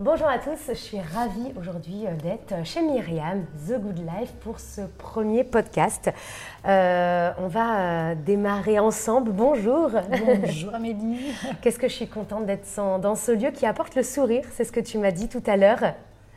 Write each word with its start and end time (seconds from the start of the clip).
Bonjour 0.00 0.28
à 0.28 0.38
tous, 0.38 0.68
je 0.68 0.74
suis 0.74 1.00
ravie 1.00 1.52
aujourd'hui 1.58 2.06
euh, 2.06 2.14
d'être 2.14 2.64
chez 2.64 2.82
Myriam, 2.82 3.44
The 3.66 3.80
Good 3.80 3.98
Life, 3.98 4.30
pour 4.38 4.60
ce 4.60 4.82
premier 4.96 5.42
podcast. 5.42 6.08
Euh, 6.64 7.32
on 7.36 7.48
va 7.48 7.80
euh, 7.80 8.14
démarrer 8.14 8.78
ensemble. 8.78 9.32
Bonjour. 9.32 9.90
Bonjour 9.90 10.72
Amélie. 10.76 11.34
Qu'est-ce 11.60 11.80
que 11.80 11.88
je 11.88 11.94
suis 11.94 12.06
contente 12.06 12.46
d'être 12.46 13.00
dans 13.00 13.16
ce 13.16 13.32
lieu 13.32 13.50
qui 13.50 13.66
apporte 13.66 13.96
le 13.96 14.04
sourire, 14.04 14.44
c'est 14.52 14.62
ce 14.62 14.70
que 14.70 14.78
tu 14.78 14.98
m'as 14.98 15.10
dit 15.10 15.28
tout 15.28 15.42
à 15.48 15.56
l'heure. 15.56 15.82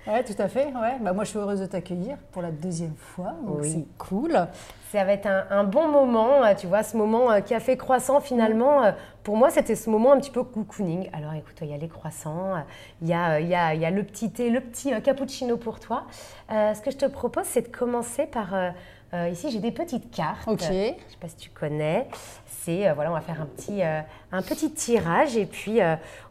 Oui, 0.07 0.23
tout 0.25 0.41
à 0.41 0.47
fait. 0.47 0.65
Ouais. 0.68 0.97
Bah, 0.99 1.13
moi, 1.13 1.23
je 1.23 1.29
suis 1.29 1.39
heureuse 1.39 1.59
de 1.59 1.65
t'accueillir 1.65 2.18
pour 2.31 2.41
la 2.41 2.51
deuxième 2.51 2.95
fois. 2.95 3.33
oui. 3.45 3.71
C'est 3.71 3.97
cool. 3.97 4.47
Ça 4.91 5.05
va 5.05 5.13
être 5.13 5.27
un, 5.27 5.63
bon 5.63 5.88
moment, 5.88 6.43
euh, 6.43 6.54
tu 6.54 6.68
vois, 6.68 6.83
ce 6.83 6.97
moment 6.97 7.31
euh, 7.31 7.39
café 7.39 7.77
croissant 7.77 8.19
finalement. 8.19 8.83
Euh, 8.83 8.91
pour 9.23 9.37
moi, 9.37 9.50
c'était 9.50 9.75
ce 9.75 9.89
moment 9.89 10.11
un 10.11 10.19
petit 10.19 10.32
peu 10.32 10.43
cocooning. 10.43 11.09
Alors 11.14 11.33
écoute, 11.33 11.55
il 11.61 11.69
y 11.69 11.73
a 11.73 11.77
les 11.77 11.87
croissants, 11.87 12.55
il 13.01 13.07
y 13.07 13.14
a, 13.14 13.39
il 13.39 13.47
y 13.47 13.55
a, 13.55 13.73
il 13.73 13.79
y 13.79 13.86
a 13.86 13.89
le 13.89 14.04
petit 14.04 14.32
thé, 14.32 14.50
le 14.50 14.59
petit 14.59 14.91
cappuccino 15.01 15.55
pour 15.55 15.79
toi. 15.79 16.04
ce 16.50 16.81
que 16.81 16.92
je 16.92 16.97
te 16.97 17.06
propose, 17.06 17.45
c'est 17.45 17.61
de 17.61 17.75
commencer 17.75 18.25
par... 18.25 18.54
ici, 19.32 19.51
j'ai 19.51 19.60
des 19.60 19.71
petites 19.71 20.11
cartes. 20.11 20.47
Ok. 20.47 20.61
Je 20.61 20.65
ne 20.68 20.71
sais 20.71 20.97
pas 21.20 21.28
si 21.28 21.36
tu 21.36 21.50
connais. 21.50 22.07
C'est 22.64 22.92
voilà, 22.93 23.11
on 23.11 23.15
va 23.15 23.21
faire 23.21 23.42
un 23.42 23.46
petit, 23.46 23.82
un 23.82 24.42
petit 24.42 24.71
tirage 24.71 25.36
et 25.36 25.46
puis 25.47 25.79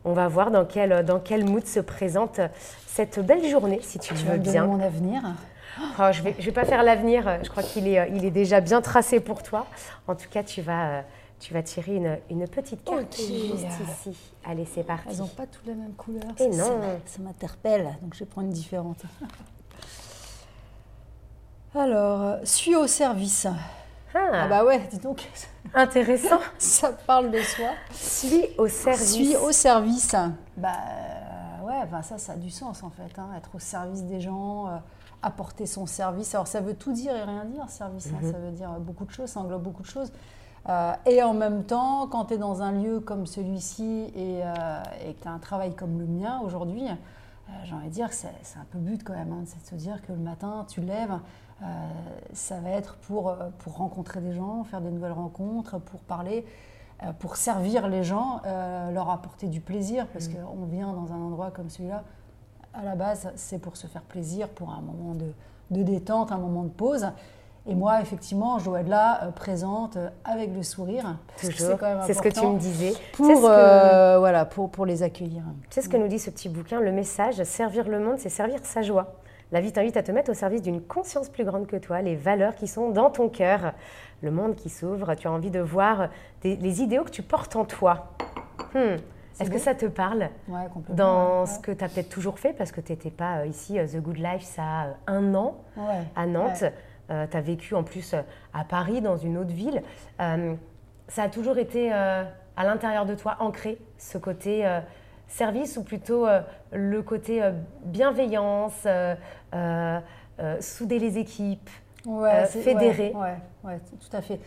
on 0.05 0.13
va 0.13 0.29
voir 0.29 0.51
dans 0.51 0.65
quel, 0.65 1.05
dans 1.05 1.19
quel 1.19 1.45
mood 1.45 1.67
se 1.67 1.81
présente 1.81 2.41
cette 2.87 3.19
belle 3.19 3.47
journée, 3.49 3.81
si 3.83 3.99
tu, 3.99 4.15
tu 4.15 4.25
veux 4.25 4.39
bien. 4.39 4.67
mon 4.67 4.81
avenir. 4.81 5.23
Oh, 5.99 6.13
je 6.13 6.19
ne 6.21 6.25
vais, 6.25 6.37
je 6.39 6.45
vais 6.47 6.53
pas 6.53 6.65
faire 6.65 6.83
l'avenir, 6.83 7.39
je 7.43 7.49
crois 7.49 7.63
qu'il 7.63 7.87
est, 7.89 7.99
euh, 7.99 8.07
il 8.09 8.25
est 8.25 8.31
déjà 8.31 8.61
bien 8.61 8.81
tracé 8.81 9.21
pour 9.21 9.43
toi. 9.43 9.67
En 10.09 10.15
tout 10.15 10.29
cas, 10.29 10.43
tu 10.43 10.63
vas, 10.63 10.89
euh, 10.89 11.03
tu 11.39 11.55
vas 11.55 11.63
tirer 11.63 11.97
une, 11.97 12.19
une 12.31 12.49
petite 12.49 12.85
carte 12.85 13.17
juste 13.17 13.31
ici. 13.89 14.17
Allez, 14.45 14.67
c'est 14.67 14.83
parti. 14.83 15.09
Elles 15.11 15.19
n'ont 15.19 15.27
pas 15.29 15.47
toutes 15.47 15.67
la 15.67 15.75
même 15.75 15.95
couleur. 15.95 16.25
Et 16.39 16.49
non. 16.49 16.81
Ça, 17.07 17.23
m'interpelle, 17.23 17.97
donc 18.03 18.15
je 18.15 18.21
vais 18.21 18.27
prendre 18.27 18.49
une 18.49 18.53
différente. 18.53 19.03
Alors, 21.75 22.23
euh, 22.23 22.37
suis 22.45 22.75
au 22.75 22.87
service. 22.87 23.47
Ah. 24.15 24.19
ah. 24.33 24.49
bah 24.49 24.65
ouais, 24.65 24.89
dis 24.91 24.99
donc. 24.99 25.29
Intéressant. 25.75 26.41
ça 26.59 26.93
parle 26.93 27.31
de 27.31 27.41
soi. 27.41 27.69
Suis 27.93 28.47
au 28.59 28.67
service. 28.67 29.13
Suis 29.13 29.37
au 29.37 29.53
service. 29.53 30.17
Bah 30.57 30.73
ouais, 31.63 31.87
bah 31.91 32.03
ça, 32.03 32.19
ça 32.19 32.33
a 32.33 32.37
du 32.37 32.51
sens 32.51 32.83
en 32.83 32.91
fait. 32.91 33.19
Hein, 33.19 33.29
être 33.37 33.55
au 33.55 33.61
service 33.61 34.03
des 34.03 34.21
gens 34.21 34.81
apporter 35.23 35.67
son 35.67 35.87
service. 35.87 36.35
Alors 36.35 36.47
ça 36.47 36.61
veut 36.61 36.75
tout 36.75 36.93
dire 36.93 37.15
et 37.15 37.23
rien 37.23 37.45
dire, 37.45 37.69
service, 37.69 38.09
hein. 38.09 38.19
mhm. 38.23 38.33
ça 38.33 38.39
veut 38.39 38.53
dire 38.53 38.71
beaucoup 38.81 39.05
de 39.05 39.11
choses, 39.11 39.29
ça 39.29 39.41
englobe 39.41 39.63
beaucoup 39.63 39.83
de 39.83 39.89
choses. 39.89 40.13
Euh, 40.69 40.93
et 41.07 41.23
en 41.23 41.35
même 41.35 41.65
temps, 41.65 42.07
quand 42.07 42.27
tu 42.27 42.35
es 42.35 42.39
dans 42.39 42.63
un 42.63 42.73
lieu 42.73 43.01
comme 43.01 43.27
celui-ci 43.27 44.11
et, 44.15 44.43
euh, 44.45 44.83
et 45.07 45.15
que 45.15 45.23
tu 45.23 45.29
as 45.29 45.33
un 45.33 45.39
travail 45.39 45.75
comme 45.75 45.99
le 45.99 46.07
mien 46.07 46.41
aujourd'hui, 46.45 46.85
euh, 46.87 47.53
j'ai 47.65 47.75
envie 47.75 47.89
de 47.89 47.93
dire 47.93 48.09
que 48.09 48.15
c'est 48.15 48.29
un 48.29 48.67
peu 48.71 48.79
but 48.79 49.03
quand 49.03 49.15
même, 49.15 49.33
hein, 49.33 49.45
c'est 49.47 49.63
de 49.63 49.67
se 49.67 49.75
dire 49.75 50.03
que 50.03 50.13
le 50.13 50.19
matin, 50.19 50.67
tu 50.69 50.81
lèves, 50.83 51.19
ça 52.33 52.59
va 52.61 52.71
être 52.71 52.97
pour, 52.97 53.37
pour 53.59 53.77
rencontrer 53.77 54.21
des 54.21 54.33
gens, 54.33 54.65
faire 54.65 54.81
des 54.81 54.91
nouvelles 54.91 55.13
rencontres, 55.13 55.79
pour 55.79 56.01
parler, 56.01 56.47
pour 57.19 57.37
servir 57.37 57.89
les 57.89 58.03
gens, 58.03 58.41
leur 58.45 59.11
apporter 59.11 59.47
du 59.47 59.61
plaisir, 59.61 60.07
parce 60.09 60.29
mhm. 60.29 60.37
qu'on 60.37 60.65
vient 60.65 60.93
dans 60.93 61.13
un 61.13 61.19
endroit 61.19 61.51
comme 61.51 61.69
celui-là 61.69 62.03
à 62.75 62.85
la 62.85 62.95
base, 62.95 63.31
c'est 63.37 63.59
pour 63.59 63.77
se 63.77 63.87
faire 63.87 64.03
plaisir, 64.03 64.49
pour 64.49 64.71
un 64.71 64.81
moment 64.81 65.15
de, 65.15 65.83
détente, 65.83 66.33
un 66.33 66.39
moment 66.39 66.65
de 66.65 66.71
pause. 66.71 67.07
Et 67.67 67.75
moi, 67.75 68.01
effectivement, 68.01 68.59
je 68.59 68.65
dois 68.65 68.81
être 68.81 68.89
là, 68.89 69.25
euh, 69.25 69.31
présente, 69.31 69.97
euh, 69.97 70.09
avec 70.25 70.53
le 70.55 70.63
sourire. 70.63 71.19
C'est 71.37 71.53
ce 71.53 72.23
que 72.23 72.29
tu 72.29 72.47
me 72.47 72.59
disais. 72.59 72.95
Pour, 73.13 73.45
euh, 73.45 74.19
voilà, 74.19 74.47
pour, 74.47 74.71
pour 74.71 74.87
les 74.87 75.03
accueillir. 75.03 75.43
C'est 75.69 75.83
ce 75.83 75.89
que 75.89 75.99
nous 75.99 76.09
dit 76.09 76.19
ce 76.19 76.31
petit 76.31 76.49
bouquin, 76.49 76.81
le 76.81 76.91
message, 76.91 77.43
servir 77.43 77.87
le 77.89 78.01
monde, 78.01 78.19
c'est 78.19 78.31
servir 78.31 78.61
sa 78.65 78.83
joie. 78.83 79.15
La 79.53 79.61
vie 79.61 79.73
t'invite 79.73 79.97
à 79.97 80.03
te 80.03 80.13
mettre 80.13 80.31
au 80.31 80.35
service 80.35 80.63
d'une 80.63 80.81
conscience 80.81 81.29
plus 81.29 81.45
grande 81.45 81.67
que 81.67 81.77
toi, 81.77 82.03
les 82.03 82.15
valeurs 82.15 82.55
qui 82.55 82.69
sont 82.69 82.91
dans 82.91 83.11
ton 83.11 83.29
cœur, 83.29 83.73
le 84.23 84.31
monde 84.31 84.55
qui 84.55 84.69
s'ouvre. 84.69 85.15
Tu 85.17 85.27
as 85.27 85.33
envie 85.33 85.51
de 85.51 85.61
voir 85.61 86.09
les 86.45 86.83
idéaux 86.83 87.03
que 87.03 87.11
tu 87.11 87.23
portes 87.23 87.57
en 87.57 87.65
toi. 87.65 88.13
Hmm. 88.75 88.97
Est-ce 89.41 89.51
que 89.51 89.59
ça 89.59 89.75
te 89.75 89.87
parle 89.87 90.29
dans 90.91 91.47
ce 91.47 91.59
que 91.59 91.73
tu 91.73 91.83
as 91.83 91.89
peut-être 91.89 92.11
toujours 92.11 92.39
fait 92.39 92.53
Parce 92.53 92.73
que 92.73 92.81
tu 92.81 92.93
n'étais 92.93 93.11
pas 93.11 93.39
euh, 93.39 93.47
ici, 93.47 93.79
euh, 93.79 93.87
The 93.87 93.97
Good 93.97 94.19
Life, 94.19 94.43
ça 94.43 94.63
a 94.63 94.87
euh, 94.87 94.93
un 95.07 95.35
an 95.35 95.57
à 96.15 96.27
Nantes. 96.27 96.65
tu 97.09 97.15
as 97.37 97.41
vécu 97.41 97.75
en 97.75 97.83
plus 97.83 98.15
à 98.53 98.65
Paris, 98.65 99.01
dans 99.01 99.17
une 99.17 99.39
autre 99.39 99.53
ville. 99.53 99.83
ça 101.09 101.23
a 101.23 101.29
toujours 101.29 101.59
été 101.59 101.91
à 101.91 102.65
l'intérieur 102.65 103.07
de 103.07 103.15
toi 103.15 103.37
ancré, 103.41 103.79
ce 103.99 104.19
côté 104.19 104.65
service 105.31 105.77
ou 105.77 105.83
plutôt 105.83 106.27
le 106.73 107.03
côté 107.03 107.43
bienveillance, 107.85 108.87
souder 110.61 110.99
les 110.99 111.19
équipes, 111.19 111.71
fédérer 112.47 113.13
Oui, 113.65 113.73
tout 114.01 114.17
à 114.17 114.21
fait. 114.21 114.41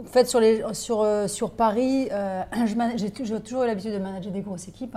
En 0.00 0.04
fait, 0.04 0.26
sur, 0.26 0.40
les, 0.40 0.62
sur, 0.72 1.02
euh, 1.02 1.26
sur 1.26 1.50
Paris, 1.50 2.08
euh, 2.10 2.42
j'ai 2.96 3.10
toujours 3.10 3.64
eu 3.64 3.66
l'habitude 3.66 3.92
de 3.92 3.98
manager 3.98 4.32
des 4.32 4.40
grosses 4.40 4.68
équipes. 4.68 4.96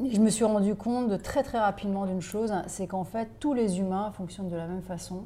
Je 0.00 0.20
me 0.20 0.30
suis 0.30 0.44
rendu 0.44 0.74
compte 0.74 1.08
de 1.08 1.16
très 1.16 1.42
très 1.42 1.58
rapidement 1.58 2.06
d'une 2.06 2.20
chose, 2.20 2.52
c'est 2.66 2.86
qu'en 2.86 3.04
fait 3.04 3.28
tous 3.38 3.54
les 3.54 3.78
humains 3.78 4.12
fonctionnent 4.16 4.48
de 4.48 4.56
la 4.56 4.66
même 4.66 4.82
façon. 4.82 5.24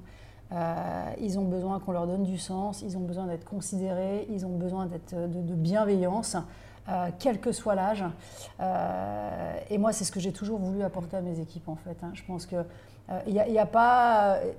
Euh, 0.53 1.11
ils 1.21 1.39
ont 1.39 1.45
besoin 1.45 1.79
qu'on 1.81 1.93
leur 1.93 2.07
donne 2.07 2.23
du 2.23 2.39
sens, 2.39 2.83
ils 2.83 2.97
ont 2.97 3.01
besoin 3.01 3.27
d'être 3.27 3.45
considérés, 3.45 4.27
ils 4.31 4.47
ont 4.47 4.57
besoin 4.57 4.87
d'être 4.87 5.15
de, 5.15 5.55
bienveillance, 5.55 6.37
quel 7.19 7.41
que 7.41 7.53
soit 7.53 7.75
l'âge. 7.75 8.05
et 9.71 9.79
moi, 9.79 9.93
c'est 9.93 10.05
ce 10.05 10.13
que 10.13 10.21
j'ai 10.21 10.33
toujours 10.33 10.59
voulu 10.59 10.83
apporter 10.83 11.17
à 11.17 11.21
mes 11.21 11.41
équipes 11.41 11.69
en 11.69 11.77
fait. 11.77 11.97
Hein. 12.03 12.11
Je 12.15 12.23
pense 12.25 12.47
que 12.47 12.65
il 13.27 13.39
euh, 13.39 13.49
n'y 13.49 13.59
a, 13.59 13.67
pas, 13.67 14.35
euh, 14.35 14.53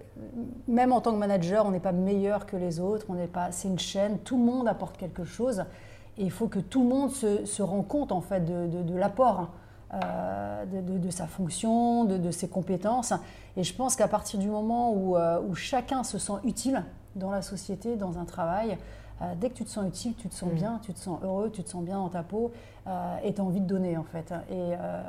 même 0.68 0.92
en 0.92 1.02
tant 1.02 1.12
que 1.12 1.18
manager, 1.18 1.66
on 1.66 1.72
n'est 1.72 1.80
pas 1.80 1.92
meilleur 1.92 2.46
que 2.46 2.58
les 2.58 2.80
autres, 2.80 3.06
on 3.10 3.14
n'est 3.14 3.28
pas, 3.28 3.52
c'est 3.52 3.68
une 3.68 3.78
chaîne, 3.78 4.18
tout 4.20 4.38
le 4.38 4.44
monde 4.44 4.68
apporte 4.68 4.98
quelque 4.98 5.24
chose, 5.24 5.64
et 6.18 6.24
il 6.24 6.32
faut 6.32 6.48
que 6.48 6.60
tout 6.60 6.82
le 6.82 6.90
monde 6.90 7.12
se, 7.12 7.46
se 7.46 7.62
rend 7.62 7.84
compte 7.84 8.12
en 8.12 8.22
fait 8.22 8.44
de, 8.46 8.98
l'apport. 8.98 9.40
Hein, 9.40 9.50
euh, 9.92 10.66
de, 10.66 11.10
sa 11.10 11.26
fonction, 11.26 12.06
de, 12.06 12.30
ses 12.30 12.48
compétences. 12.48 13.12
Et 13.58 13.64
je 13.64 13.74
pense 13.74 13.96
qu'à 13.96 14.08
partir 14.08 14.40
du 14.40 14.48
moment 14.48 14.94
où, 14.94 15.16
chacun 15.56 16.04
se 16.04 16.20
sent 16.20 16.34
utile 16.44 16.84
dans 17.16 17.32
la 17.32 17.42
société, 17.42 17.96
dans 17.96 18.20
un 18.20 18.26
travail, 18.26 18.78
euh, 19.22 19.34
dès 19.40 19.50
que 19.50 19.56
tu 19.56 19.66
te 19.66 19.70
sens 19.70 19.88
utile, 19.88 20.14
tu 20.16 20.30
te 20.30 20.36
sens 20.36 20.52
mm. 20.52 20.56
bien, 20.56 20.80
tu 20.82 20.94
te 20.94 21.00
sens 21.00 21.20
heureux, 21.24 21.50
tu 21.52 21.64
te 21.64 21.70
sens 21.70 21.84
bien 21.84 21.98
dans 21.98 22.10
ta 22.10 22.24
peau 22.24 22.52
euh, 22.88 23.18
et 23.24 23.34
tu 23.34 23.42
as 23.42 23.44
envie 23.44 23.60
de 23.60 23.68
donner 23.68 23.98
en 23.98 24.04
fait. 24.04 24.34
Et, 24.50 24.54
euh, 24.54 25.02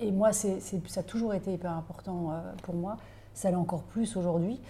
et, 0.00 0.12
moi, 0.12 0.32
ça 0.32 0.48
a 0.96 1.02
toujours 1.02 1.34
été 1.34 1.52
hyper 1.52 1.72
important 1.72 2.32
pour 2.62 2.74
moi. 2.74 2.96
Ça 3.34 3.50
l'est 3.50 3.56
encore 3.56 3.82
plus 3.82 4.16
aujourd'hui. 4.16 4.60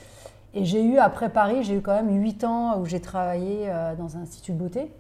Et 0.55 0.65
j'ai 0.65 0.83
eu, 0.83 0.99
après 0.99 1.29
Paris, 1.29 1.63
j'ai 1.63 1.75
eu 1.75 1.83
quand 1.83 1.95
même 1.95 2.11
8 2.11 2.45
ans 2.45 2.79
où 2.79 2.87
j'ai 2.87 3.01
travaillé 3.01 3.71
dans 3.99 4.17
un 4.17 4.23
institut 4.23 4.53
de 4.53 4.59
beauté, 4.59 4.91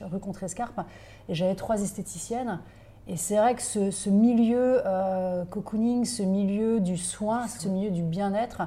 rue 0.00 0.20
Contrescarpe, 0.20 0.80
et 1.28 1.34
j'avais 1.34 1.54
trois 1.54 1.80
esthéticiennes. 1.80 2.60
Et 3.06 3.18
c'est 3.18 3.36
vrai 3.36 3.54
que 3.54 3.62
ce, 3.62 3.90
ce 3.90 4.08
milieu 4.08 4.82
cocooning, 5.50 6.06
ce 6.06 6.22
milieu 6.22 6.80
du 6.80 6.96
soin, 6.96 7.46
ce 7.46 7.68
milieu 7.68 7.90
du 7.90 8.02
bien-être, 8.02 8.62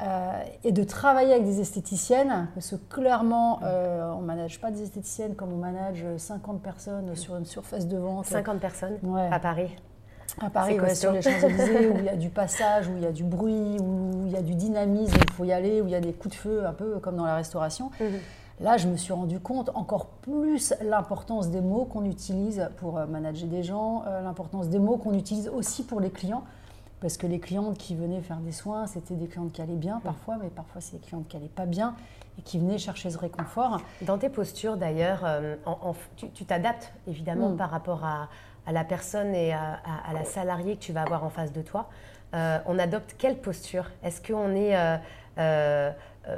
euh, 0.00 0.42
et 0.62 0.70
de 0.70 0.84
travailler 0.84 1.32
avec 1.32 1.44
des 1.44 1.60
esthéticiennes, 1.60 2.48
parce 2.54 2.70
que 2.70 2.76
clairement, 2.76 3.60
euh, 3.64 4.12
on 4.12 4.20
ne 4.20 4.26
manage 4.26 4.60
pas 4.60 4.70
des 4.70 4.82
esthéticiennes 4.82 5.34
comme 5.34 5.52
on 5.52 5.56
manage 5.56 6.04
50 6.16 6.62
personnes 6.62 7.16
sur 7.16 7.36
une 7.36 7.44
surface 7.44 7.88
de 7.88 7.98
vente. 7.98 8.26
50 8.26 8.60
personnes 8.60 8.98
à 9.30 9.40
Paris 9.40 9.74
à 10.40 10.50
Paris, 10.50 10.78
sur 10.94 11.10
les 11.10 11.22
Champs-Élysées, 11.22 11.88
où 11.92 11.98
il 11.98 12.04
y 12.04 12.08
a 12.08 12.16
du 12.16 12.28
passage, 12.28 12.86
où 12.86 12.96
il 12.96 13.02
y 13.02 13.06
a 13.06 13.12
du 13.12 13.24
bruit, 13.24 13.78
où 13.80 14.24
il 14.26 14.30
y 14.30 14.36
a 14.36 14.42
du 14.42 14.54
dynamisme, 14.54 15.16
il 15.16 15.32
faut 15.32 15.44
y 15.44 15.52
aller, 15.52 15.80
où 15.80 15.86
il 15.86 15.90
y 15.90 15.96
a 15.96 16.00
des 16.00 16.12
coups 16.12 16.36
de 16.36 16.40
feu, 16.40 16.66
un 16.66 16.72
peu 16.72 16.98
comme 17.00 17.16
dans 17.16 17.24
la 17.24 17.34
restauration. 17.34 17.90
Mhm. 17.98 18.20
Là, 18.60 18.76
je 18.76 18.88
me 18.88 18.96
suis 18.96 19.12
rendu 19.12 19.40
compte 19.40 19.70
encore 19.74 20.06
plus 20.06 20.74
l'importance 20.82 21.48
des 21.48 21.60
mots 21.60 21.86
qu'on 21.86 22.04
utilise 22.04 22.68
pour 22.76 22.98
euh, 22.98 23.06
manager 23.06 23.48
des 23.48 23.62
gens, 23.62 24.04
l'importance 24.22 24.68
des 24.68 24.78
mots 24.78 24.96
qu'on 24.96 25.14
utilise 25.14 25.48
aussi 25.48 25.84
pour 25.84 26.00
les 26.00 26.10
clients. 26.10 26.44
Parce 27.00 27.16
que 27.16 27.26
les 27.26 27.38
clientes 27.38 27.78
qui 27.78 27.94
venaient 27.94 28.20
faire 28.20 28.38
des 28.38 28.52
soins, 28.52 28.86
c'était 28.86 29.14
des 29.14 29.28
clientes 29.28 29.52
qui 29.52 29.62
allaient 29.62 29.74
bien 29.76 30.00
parfois, 30.02 30.36
mais 30.40 30.48
parfois 30.48 30.80
c'est 30.80 30.96
des 30.96 31.06
clientes 31.06 31.28
qui 31.28 31.36
allaient 31.36 31.46
pas 31.46 31.66
bien 31.66 31.94
et 32.38 32.42
qui 32.42 32.58
venaient 32.58 32.78
chercher 32.78 33.10
ce 33.10 33.18
réconfort. 33.18 33.80
Dans 34.02 34.18
tes 34.18 34.28
postures 34.28 34.76
d'ailleurs, 34.76 35.20
euh, 35.24 35.56
tu 36.16 36.44
t'adaptes 36.44 36.92
évidemment 37.06 37.50
mm. 37.50 37.56
par 37.56 37.70
rapport 37.70 38.04
à, 38.04 38.28
la 38.70 38.84
personne 38.84 39.34
et 39.34 39.52
à, 39.52 39.80
la 40.12 40.24
salariée 40.24 40.76
que 40.76 40.82
tu 40.82 40.92
vas 40.92 41.02
avoir 41.02 41.24
en 41.24 41.30
face 41.30 41.52
de 41.52 41.62
toi. 41.62 41.88
Euh, 42.34 42.58
on 42.66 42.78
adopte 42.78 43.14
quelle 43.16 43.38
posture? 43.38 43.90
Est-ce 44.02 44.20
qu'on 44.20 44.54
est, 44.54 44.76
euh, 45.38 45.90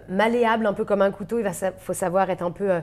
malléable 0.09 0.67
un 0.67 0.73
peu 0.75 0.85
comme 0.85 1.03
un 1.03 1.11
couteau? 1.11 1.39
Il 1.39 1.43
va, 1.43 1.53
faut 1.53 1.95
savoir 1.95 2.31
être 2.31 2.43
un 2.43 2.53
peu 2.53 2.83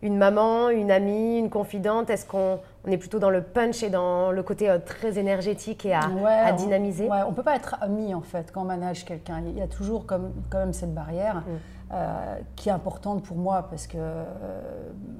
une 0.00 0.16
maman, 0.16 0.70
une 0.70 0.90
amie, 0.90 1.38
une 1.38 1.50
confidente? 1.50 2.08
Est-ce 2.08 2.24
qu'on 2.24 2.60
on 2.88 2.90
est 2.90 2.96
plutôt 2.98 3.18
dans 3.18 3.30
le 3.30 3.42
punch 3.42 3.82
et 3.82 3.90
dans 3.90 4.32
le 4.32 4.42
côté 4.42 4.70
euh, 4.70 4.78
très 4.78 5.18
énergétique 5.18 5.84
et 5.84 5.94
à, 5.94 6.52
dynamiser. 6.52 7.08
On, 7.10 7.30
ne 7.30 7.34
peut 7.34 7.42
pas 7.42 7.56
être 7.56 7.76
ami 7.82 8.14
en 8.14 8.22
fait 8.22 8.50
quand 8.50 8.62
on 8.62 8.66
manage 8.66 9.04
quelqu'un. 9.04 9.42
Il 9.46 9.58
y 9.58 9.62
a 9.62 9.68
toujours 9.68 10.06
comme, 10.06 10.32
quand 10.50 10.58
même 10.58 10.72
cette 10.72 10.94
barrière. 10.94 11.36
Mm. 11.36 11.42
Euh, 11.90 12.36
qui 12.54 12.68
est 12.68 12.72
importante 12.72 13.22
pour 13.22 13.38
moi 13.38 13.66
parce 13.70 13.86
que 13.86 13.96
euh, 13.96 14.22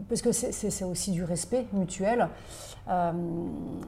parce 0.06 0.20
que 0.20 0.32
c'est 0.32 0.84
aussi 0.84 1.12
du 1.12 1.24
respect 1.24 1.64
mutuel. 1.72 2.28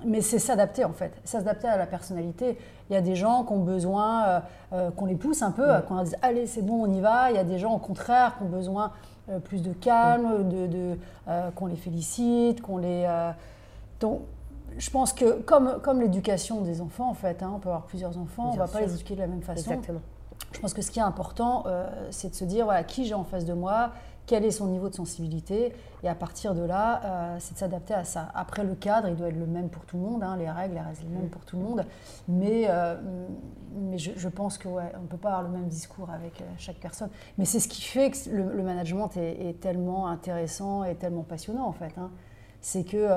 mais 0.07 0.23
c'est 0.23 0.39
s'adapter 0.39 0.87
en 0.87 0.95
fait, 0.95 1.13
s'adapter 1.23 1.69
à 1.69 1.77
la 1.77 1.85
personnalité. 1.85 2.57
Il 2.89 2.95
y 2.95 2.97
a 2.97 3.03
des 3.03 3.17
gens 3.17 3.45
qui 3.45 3.53
ont 3.53 3.63
besoin 3.63 4.43
qu'on 4.97 5.05
les 5.05 5.17
pousse 5.17 5.43
un 5.43 5.51
peu, 5.51 5.71
mm. 5.71 5.83
qu'on 5.83 5.95
leur 5.97 6.05
dise 6.05 6.17
allez 6.23 6.47
c'est 6.47 6.63
bon 6.63 6.87
on 6.87 6.91
y 6.91 7.03
va. 7.03 7.31
Il 7.31 7.37
y 7.37 7.39
a 7.39 7.45
des 7.45 7.59
gens 7.59 7.75
au 7.75 7.79
contraire 7.79 8.39
qui 8.39 8.45
ont 8.45 8.49
besoin 8.49 8.93
plus 9.45 9.61
de 9.61 9.75
calme, 9.75 10.49
de, 10.49 10.67
de 10.67 10.97
qu'on 11.57 11.67
les 11.67 11.77
félicite, 11.77 12.63
qu'on 12.63 12.79
les 12.79 13.07
donc, 14.01 14.23
je 14.79 14.91
pense 14.91 15.13
que 15.13 15.41
comme, 15.43 15.81
comme 15.83 16.01
l'éducation 16.01 16.63
des 16.63 16.81
enfants, 16.81 17.11
en 17.11 17.15
fait, 17.15 17.43
hein, 17.43 17.53
on 17.55 17.59
peut 17.59 17.69
avoir 17.69 17.87
plusieurs 17.87 18.17
enfants, 18.19 18.51
on 18.51 18.55
ne 18.55 18.59
va 18.59 18.69
pas 18.69 18.81
les 18.81 18.95
éduquer 18.95 19.15
de 19.15 19.21
la 19.21 19.27
même 19.27 19.43
façon. 19.43 19.71
Exactement. 19.71 20.01
Je 20.53 20.59
pense 20.59 20.75
que 20.75 20.83
ce 20.83 20.91
qui 20.91 20.99
est 20.99 21.03
important, 21.03 21.65
euh, 21.67 21.87
c'est 22.11 22.31
de 22.31 22.35
se 22.35 22.45
dire 22.45 22.65
voilà, 22.65 22.83
qui 22.83 23.05
j'ai 23.05 23.15
en 23.15 23.25
face 23.25 23.45
de 23.45 23.53
moi, 23.53 23.93
quel 24.27 24.45
est 24.45 24.51
son 24.51 24.67
niveau 24.67 24.89
de 24.89 24.95
sensibilité, 24.95 25.75
et 26.03 26.09
à 26.09 26.15
partir 26.15 26.55
de 26.55 26.63
là, 26.63 27.03
euh, 27.05 27.37
c'est 27.41 27.55
de 27.55 27.59
s'adapter 27.59 27.95
à 27.95 28.05
ça. 28.05 28.29
Après, 28.35 28.65
le 28.65 28.75
cadre, 28.75 29.09
il 29.09 29.17
doit 29.17 29.29
être 29.29 29.37
le 29.37 29.47
même 29.47 29.69
pour 29.69 29.85
tout 29.85 29.97
le 29.97 30.03
monde, 30.03 30.23
hein, 30.23 30.37
les 30.37 30.49
règles, 30.49 30.79
restent 30.79 31.03
les 31.03 31.09
mêmes 31.09 31.29
pour 31.29 31.45
tout 31.45 31.57
le 31.57 31.63
monde, 31.63 31.85
mais, 32.29 32.67
euh, 32.69 32.97
mais 33.75 33.99
je, 33.99 34.29
pense 34.29 34.57
qu'on 34.57 34.75
ouais, 34.75 34.93
ne 35.01 35.07
peut 35.07 35.17
pas 35.17 35.31
avoir 35.31 35.43
le 35.43 35.51
même 35.51 35.69
discours 35.69 36.11
avec 36.11 36.43
chaque 36.59 36.79
personne. 36.79 37.11
Mais 37.39 37.45
c'est 37.45 37.61
ce 37.61 37.69
qui 37.69 37.83
fait 37.83 38.11
que 38.11 38.31
le, 38.31 38.63
management 38.63 39.11
est, 39.17 39.61
tellement 39.61 40.09
intéressant 40.09 40.85
et 40.85 40.95
tellement 40.95 41.23
passionnant, 41.23 41.67
en 41.67 41.73
fait. 41.73 41.93
Hein. 41.99 42.11
C'est 42.61 42.85
que 42.85 43.09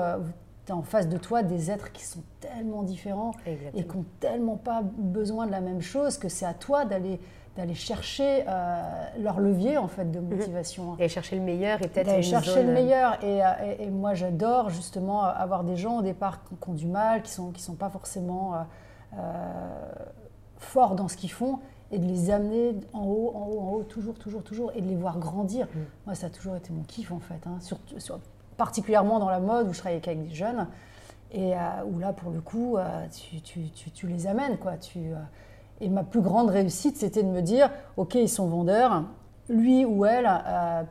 tu 0.66 0.72
en 0.72 0.82
face 0.82 1.08
de 1.08 1.18
toi 1.18 1.42
des 1.42 1.70
êtres 1.70 1.92
qui 1.92 2.04
sont 2.04 2.22
tellement 2.40 2.82
différents 2.82 3.32
et 3.46 3.84
qui 3.84 3.96
n'ont 3.96 4.04
tellement 4.20 4.56
pas 4.56 4.82
besoin 4.82 5.46
de 5.46 5.52
la 5.52 5.60
même 5.60 5.80
chose 5.80 6.18
que 6.18 6.28
c'est 6.28 6.46
à 6.46 6.54
toi 6.54 6.84
d'aller 6.84 7.20
d'aller 7.56 7.74
chercher 7.74 8.44
euh, 8.48 8.82
leur 9.20 9.38
levier 9.38 9.78
en 9.78 9.86
fait 9.86 10.10
de 10.10 10.18
mhm. 10.18 10.36
motivation. 10.36 10.96
Et 10.98 11.08
chercher 11.08 11.36
le 11.36 11.42
meilleur 11.42 11.80
et 11.82 11.88
peut-être 11.88 12.06
d'aller 12.06 12.22
chercher 12.22 12.64
le 12.64 12.72
meilleur. 12.72 13.22
Et, 13.22 13.42
et, 13.78 13.90
moi 13.90 14.14
j'adore 14.14 14.70
justement 14.70 15.22
avoir 15.22 15.62
des 15.62 15.76
gens 15.76 15.98
au 15.98 16.02
départ 16.02 16.42
qui, 16.42 16.68
ont 16.68 16.74
du 16.74 16.86
mal, 16.86 17.22
qui 17.22 17.30
sont 17.30 17.52
qui 17.52 17.62
sont 17.62 17.76
pas 17.76 17.90
forcément 17.90 18.54
euh, 18.54 18.58
euh, 19.18 19.92
forts 20.58 20.96
dans 20.96 21.06
ce 21.06 21.16
qu'ils 21.16 21.30
font 21.30 21.60
et 21.92 21.98
de 21.98 22.06
les 22.06 22.30
amener 22.30 22.74
en 22.92 23.04
haut, 23.04 23.32
en 23.34 23.46
haut, 23.46 23.60
en 23.60 23.72
haut, 23.74 23.84
toujours, 23.84 24.18
toujours, 24.18 24.42
toujours, 24.42 24.72
et 24.74 24.80
de 24.80 24.88
les 24.88 24.96
voir 24.96 25.18
grandir. 25.18 25.66
Mhm. 25.66 25.84
Moi, 26.06 26.14
ça 26.14 26.26
a 26.26 26.30
toujours 26.30 26.56
été 26.56 26.72
mon 26.72 26.82
kiff, 26.82 27.12
en 27.12 27.20
fait. 27.20 27.46
Hein. 27.46 27.58
Surtout, 27.60 28.00
sur, 28.00 28.18
particulièrement 28.56 29.18
dans 29.18 29.30
la 29.30 29.40
mode 29.40 29.68
où 29.68 29.72
je 29.72 29.78
travaillais 29.78 30.02
avec 30.06 30.28
des 30.28 30.34
jeunes, 30.34 30.66
et 31.34 31.54
euh, 31.54 31.58
où 31.86 31.98
là, 31.98 32.12
pour 32.12 32.30
le 32.30 32.40
coup, 32.40 32.76
euh, 32.76 33.06
tu, 33.08 33.40
tu, 33.40 33.68
tu, 33.70 33.90
tu, 33.90 34.06
les 34.06 34.28
amènes. 34.28 34.56
Quoi. 34.56 34.76
Tu, 34.76 35.00
euh, 35.00 35.16
et 35.80 35.88
ma 35.88 36.04
plus 36.04 36.20
grande 36.20 36.48
réussite, 36.48 36.96
c'était 36.96 37.24
de 37.24 37.28
me 37.28 37.42
dire, 37.42 37.70
OK, 37.96 38.14
ils 38.14 38.28
sont 38.28 38.46
vendeurs, 38.46 39.02
lui 39.48 39.84
ou 39.84 40.06
elle, 40.06 40.30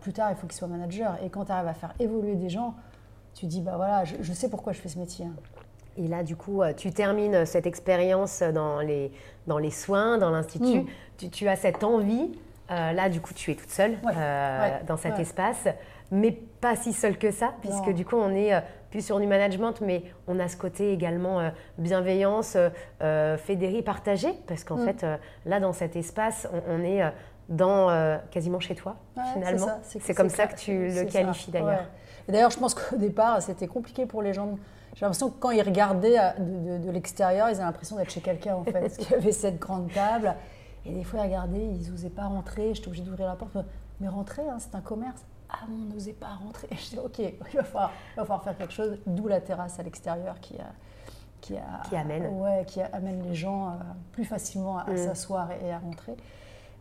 plus 0.01 0.11
tard, 0.11 0.29
il 0.31 0.35
faut 0.35 0.45
qu'il 0.45 0.57
soit 0.57 0.67
manager. 0.67 1.17
Et 1.23 1.29
quand 1.29 1.45
tu 1.45 1.51
arrives 1.53 1.69
à 1.69 1.73
faire 1.73 1.93
évoluer 1.99 2.35
des 2.35 2.49
gens, 2.49 2.75
tu 3.33 3.45
dis, 3.45 3.61
bah 3.61 3.77
voilà, 3.77 4.03
je, 4.03 4.33
sais 4.33 4.49
pourquoi 4.49 4.73
je 4.73 4.81
fais 4.81 4.89
ce 4.89 4.99
métier. 4.99 5.25
Et 5.95 6.07
là, 6.07 6.23
du 6.23 6.35
coup, 6.35 6.61
tu 6.75 6.91
termines 6.91 7.45
cette 7.45 7.65
expérience 7.65 8.43
dans 8.43 8.81
les, 8.81 9.11
dans 9.47 9.57
les 9.57 9.71
soins, 9.71 10.17
dans 10.17 10.29
l'institut. 10.29 10.81
Mm. 10.81 10.85
Tu, 11.17 11.29
tu, 11.29 11.47
as 11.47 11.55
cette 11.55 11.83
envie. 11.83 12.31
Là, 12.69 13.09
du 13.09 13.21
coup, 13.21 13.33
tu 13.33 13.51
es 13.51 13.55
toute 13.55 13.69
seule 13.69 13.97
dans 14.87 14.97
cet 14.97 15.19
espace 15.19 15.67
mais 16.13 16.31
pas 16.31 16.75
si 16.75 16.93
seul 16.93 17.17
que 17.17 17.31
ça, 17.31 17.53
puisque 17.61 17.89
du 17.89 18.05
coup, 18.05 18.15
on 18.15 18.29
est 18.29 18.53
euh, 18.53 18.59
plus 18.91 19.03
sur 19.03 19.19
du 19.19 19.25
management, 19.25 19.81
mais 19.81 20.03
on 20.27 20.39
a 20.39 20.47
ce 20.47 20.55
côté 20.55 20.93
également 20.93 21.39
euh, 21.39 21.49
bienveillance, 21.79 22.55
euh, 23.01 23.37
fédérer, 23.37 23.81
partager, 23.81 24.31
parce 24.47 24.63
qu'en 24.63 24.77
mm. 24.77 24.85
fait, 24.85 25.05
là, 25.45 25.59
dans 25.59 25.73
cet 25.73 25.95
espace, 25.95 26.47
on, 26.69 26.83
est 26.83 27.01
dans 27.49 28.19
quasiment 28.31 28.59
chez 28.59 28.75
toi, 28.75 28.95
finalement. 29.33 29.67
C'est 29.81 30.13
comme 30.13 30.29
ça 30.29 30.45
que 30.47 30.55
tu 30.55 30.89
le 30.89 31.05
qualifies 31.05 31.51
d'ailleurs. 31.51 31.89
D'ailleurs, 32.27 32.51
je 32.51 32.59
pense 32.59 32.73
qu'au 32.75 32.95
départ, 32.95 33.41
c'était 33.41 33.67
compliqué 33.67 34.05
pour 34.05 34.21
les 34.21 34.33
gens. 34.33 34.57
J'ai 34.93 35.01
l'impression 35.01 35.31
que 35.31 35.39
quand 35.39 35.49
ils 35.49 35.63
regardaient 35.63 36.19
de, 36.37 36.91
l'extérieur, 36.91 37.49
ils 37.49 37.55
avaient 37.55 37.63
l'impression 37.63 37.95
d'être 37.95 38.11
chez 38.11 38.21
quelqu'un, 38.21 38.53
en 38.53 38.63
fait, 38.63 38.71
parce 38.81 38.97
qu'il 38.97 39.09
y 39.09 39.15
avait 39.15 39.31
cette 39.31 39.57
grande 39.57 39.91
table. 39.91 40.35
Et 40.85 40.93
des 40.93 41.03
fois, 41.03 41.21
ils 41.21 41.23
regardaient, 41.23 41.65
ils 41.65 41.91
n'osaient 41.91 42.09
pas 42.09 42.25
rentrer. 42.25 42.73
J'étais 42.73 42.87
obligée 42.87 43.03
d'ouvrir 43.03 43.27
la 43.27 43.35
porte. 43.35 43.57
Mais 43.99 44.07
rentrer, 44.07 44.41
hein, 44.41 44.57
c'est 44.59 44.75
un 44.75 44.81
commerce 44.81 45.23
ah, 45.53 45.65
on 45.69 45.93
n'osait 45.93 46.13
pas 46.13 46.33
rentrer. 46.43 46.67
Je 46.71 46.89
dis, 46.89 46.99
ok, 46.99 47.19
il 47.19 47.37
va, 47.55 47.63
falloir, 48.15 48.43
faire 48.43 48.57
quelque 48.57 48.73
chose, 48.73 48.97
d'où 49.05 49.27
la 49.27 49.39
terrasse 49.39 49.79
à 49.79 49.83
l'extérieur 49.83 50.39
qui, 50.39 50.55
qui, 51.41 51.53
qui, 51.89 51.95
amène. 51.95 52.27
Ouais, 52.27 52.65
qui 52.65 52.81
amène 52.81 53.21
les 53.23 53.35
gens 53.35 53.69
euh, 53.69 53.73
plus 54.11 54.25
facilement 54.25 54.79
à, 54.79 54.89
mm. 54.89 54.97
s'asseoir 54.97 55.51
et, 55.51 55.71
à 55.71 55.77
rentrer. 55.77 56.15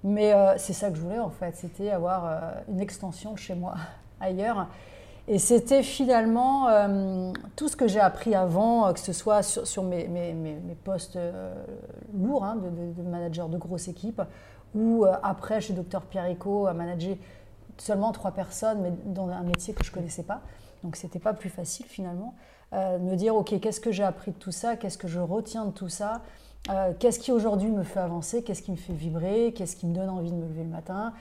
Mais 0.05 0.32
euh, 0.32 0.55
c'est 0.56 0.72
ça 0.72 0.90
que 0.90 0.96
je 0.96 1.02
voulais 1.02 1.19
en 1.19 1.31
fait, 1.31 1.55
c'était 1.55 1.90
avoir 1.90 2.25
euh, 2.25 2.52
une 2.69 2.81
extension 2.81 3.37
chez 3.37 3.55
moi 3.55 3.75
ailleurs. 4.20 4.69
Et 5.28 5.38
c'était 5.38 5.84
finalement 5.84 6.66
tout 7.54 7.69
ce 7.69 7.76
que 7.76 7.86
j'ai 7.86 8.00
appris 8.00 8.34
avant, 8.34 8.92
que 8.92 8.98
ce 8.98 9.12
soit 9.12 9.42
sur, 9.42 9.84
mes, 9.84 10.08
postes 10.82 11.16
lourds 12.12 12.44
hein, 12.44 12.56
de, 12.56 13.02
de, 13.02 13.08
manager 13.08 13.48
de 13.48 13.56
grosses 13.56 13.86
équipes, 13.86 14.20
ou 14.74 15.06
après 15.22 15.60
chez 15.60 15.74
Dr 15.74 16.00
Pierrico 16.00 16.66
à 16.66 16.74
manager 16.74 17.16
seulement 17.78 18.12
trois 18.12 18.32
personnes, 18.32 18.80
mais 18.82 18.92
dans 19.06 19.28
un 19.28 19.42
métier 19.42 19.74
que 19.74 19.84
je 19.84 19.90
ne 19.90 19.94
connaissais 19.94 20.22
pas. 20.22 20.40
Donc 20.82 20.96
c'était 20.96 21.19
pas 21.19 21.34
plus 21.34 21.50
facile 21.50 21.86
finalement. 21.86 22.34
Euh, 22.72 22.98
me 22.98 23.16
dire, 23.16 23.36
ok, 23.36 23.60
qu'est-ce 23.60 23.80
que 23.80 23.92
j'ai 23.92 24.04
appris 24.04 24.30
de 24.30 24.36
tout 24.36 24.52
ça? 24.52 24.76
Qu'est-ce 24.76 24.98
que 24.98 25.08
je 25.08 25.20
retiens 25.20 25.66
de 25.66 25.72
tout 25.72 25.88
ça? 25.88 26.22
Euh, 26.70 26.92
Qu'est-ce 26.98 27.19
qui 27.19 27.32
aujourd'hui 27.32 27.70
me 27.70 27.82
fait 27.82 28.00
avancer? 28.00 28.42
Qu'est-ce 28.42 28.62
qui 28.62 28.70
me 28.70 28.76
fait 28.76 28.94
vibrer? 28.94 29.52
Qu'est-ce 29.54 29.76
qui 29.76 29.86
me 29.86 29.94
donne 29.94 30.08
envie 30.08 30.30
de 30.30 30.36
me 30.36 30.46
lever 30.46 30.62
le 30.62 30.70
matin? 30.70 31.12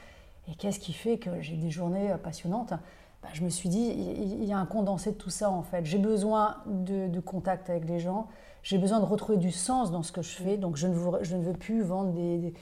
Et 0.47 0.55
qu'est-ce 0.55 0.79
qui 0.79 0.93
fait 0.93 1.17
que 1.17 1.41
j'ai 1.41 1.57
des 1.57 1.69
journées 1.69 2.11
euh, 2.11 2.17
passionnantes? 2.17 2.73
Bah, 3.21 3.29
Je 3.33 3.43
me 3.43 3.49
suis 3.49 3.69
dit, 3.69 3.79
il 3.79 4.43
y 4.43 4.53
a 4.53 4.57
un 4.57 4.65
condensé 4.65 5.11
de 5.11 5.17
tout 5.17 5.29
ça 5.29 5.49
en 5.49 5.63
fait. 5.63 5.85
J'ai 5.85 5.97
besoin 5.97 6.57
de, 6.65 7.19
contact 7.19 7.69
avec 7.69 7.87
les 7.87 7.99
gens. 7.99 8.27
J'ai 8.63 8.77
besoin 8.77 8.99
de 8.99 9.05
retrouver 9.05 9.37
du 9.37 9.51
sens 9.51 9.91
dans 9.91 10.03
ce 10.03 10.11
que 10.11 10.21
je 10.21 10.29
fais. 10.29 10.57
Donc 10.57 10.75
je 10.75 10.87
ne 10.87 10.93
veux, 10.93 11.23
je 11.23 11.35
ne 11.35 11.43
veux 11.43 11.53
plus 11.53 11.81
vendre 11.81 12.11
des 12.11 12.53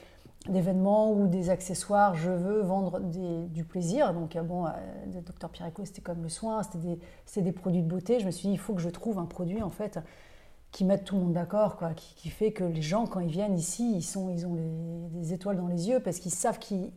d'événements 0.48 1.12
ou 1.12 1.28
des 1.28 1.50
accessoires, 1.50 2.16
je 2.16 2.32
veux 2.32 2.62
vendre 2.62 3.02
du 3.02 3.66
plaisir. 3.66 4.14
Donc, 4.14 4.36
euh, 4.36 4.42
bon, 4.42 4.66
euh, 4.66 4.70
le 5.14 5.22
docteur 5.22 5.50
Pierrico, 5.50 5.84
c'était 5.84 6.02
comme 6.02 6.24
le 6.24 6.30
soin, 6.30 6.64
c'était 6.64 6.78
des, 7.36 7.42
des, 7.42 7.52
produits 7.52 7.82
de 7.82 7.88
beauté. 7.88 8.20
Je 8.20 8.26
me 8.26 8.32
suis 8.32 8.48
dit, 8.48 8.54
il 8.54 8.58
faut 8.58 8.74
que 8.74 8.82
je 8.82 8.90
trouve 8.90 9.20
un 9.20 9.26
produit, 9.26 9.62
en 9.62 9.70
fait, 9.70 10.00
qui 10.72 10.86
mette 10.86 11.04
tout 11.04 11.16
le 11.16 11.22
monde 11.22 11.34
d'accord, 11.34 11.78
quoi, 11.78 11.94
qui, 11.94 12.30
fait 12.30 12.52
que 12.52 12.64
les 12.64 12.82
gens, 12.82 13.06
quand 13.06 13.20
ils 13.20 13.30
viennent 13.30 13.58
ici, 13.58 13.92
ils, 13.96 14.04
sont, 14.04 14.30
ils 14.30 14.46
ont 14.46 14.56
des 15.12 15.34
étoiles 15.34 15.58
dans 15.58 15.68
les 15.68 15.90
yeux 15.90 16.00
parce 16.00 16.20
qu'ils 16.20 16.34
savent 16.34 16.60
qu'ils 16.60 16.92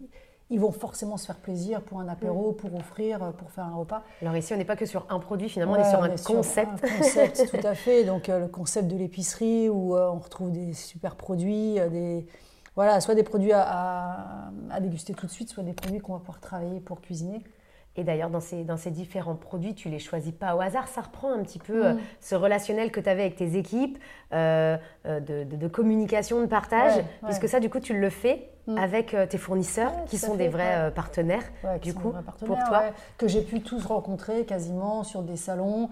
ils 0.53 0.61
vont 0.61 0.71
forcément 0.71 1.17
se 1.17 1.27
faire 1.27 1.39
plaisir 1.39 1.83
pour 1.83 2.01
un 2.01 2.09
apéro, 2.09 2.53
pour 2.53 2.75
offrir, 2.75 3.33
pour 3.39 3.51
faire 3.51 3.65
un 3.65 3.75
repas. 3.75 4.05
Alors 4.21 4.37
ici, 4.37 4.55
on 4.55 4.57
n'est 4.57 4.65
pas 4.65 4.77
que 4.77 4.87
sur 4.87 5.07
un 5.09 5.19
produit, 5.19 5.49
finalement, 5.49 5.75
on 5.75 5.77
est 5.77 5.91
sur 5.91 6.03
un 6.03 6.11
concept. 6.11 6.85
un 6.85 6.99
concept, 6.99 7.51
tout 7.61 7.67
à 7.67 7.75
fait. 7.75 8.05
Donc 8.05 8.29
euh, 8.29 8.39
le 8.39 8.49
concept 8.49 8.89
de 8.89 8.97
l'épicerie 8.97 9.69
où 9.69 9.97
on 9.97 10.19
retrouve 10.19 10.53
des 10.53 10.75
super 10.75 11.17
produits, 11.17 11.75
des, 11.91 12.27
voilà, 12.75 13.01
soit 13.01 13.15
des 13.15 13.23
produits 13.23 13.53
à, 13.53 14.51
déguster 14.81 15.13
tout 15.13 15.27
de 15.27 15.31
suite, 15.31 15.51
soit 15.51 15.63
des 15.63 15.75
produits 15.75 16.01
qu'on 16.01 16.15
va 16.15 16.21
pouvoir 16.21 16.41
travailler 16.41 16.81
pour 16.81 17.01
cuisiner. 17.01 17.43
Et 17.97 18.05
d'ailleurs, 18.05 18.31
dans 18.31 18.41
ces, 18.41 18.65
dans 18.65 18.79
ces 18.79 18.91
différents 18.91 19.35
produits, 19.35 19.75
tu 19.75 19.91
les 19.91 19.99
choisis 19.99 20.33
pas 20.33 20.57
au 20.57 20.61
hasard. 20.61 20.89
Ça 20.89 21.03
reprend 21.03 21.31
un 21.31 21.43
petit 21.43 21.59
peu 21.59 21.87
euh, 21.87 21.93
mm. 21.93 22.01
ce 22.21 22.35
relationnel 22.35 22.91
que 22.91 23.01
tu 23.01 23.09
avais 23.09 23.23
avec 23.23 23.37
tes 23.37 23.57
équipes, 23.57 23.99
euh, 24.33 24.79
euh, 25.05 25.21
de, 25.21 25.69
communication, 25.69 26.41
de 26.41 26.47
partage, 26.47 27.05
puisque 27.25 27.49
ça, 27.49 27.61
du 27.61 27.69
coup, 27.69 27.81
tu 27.81 27.99
le 27.99 28.09
fais 28.09 28.49
mm. 28.67 28.79
avec 28.79 29.17
tes 29.29 29.37
fournisseurs, 29.37 29.93
qui 30.07 30.17
sont 30.17 30.37
des 30.37 30.49
vrais 30.49 30.91
partenaires, 30.95 31.45
du 31.83 31.93
coup, 31.93 32.15
pour 32.47 32.59
toi. 32.65 32.85
que 33.19 33.29
j'ai 33.29 33.43
pu 33.43 33.61
tous 33.61 33.85
rencontrer 33.85 34.47
quasiment 34.47 35.05
sur 35.05 35.23
des 35.23 35.37
salons. 35.37 35.91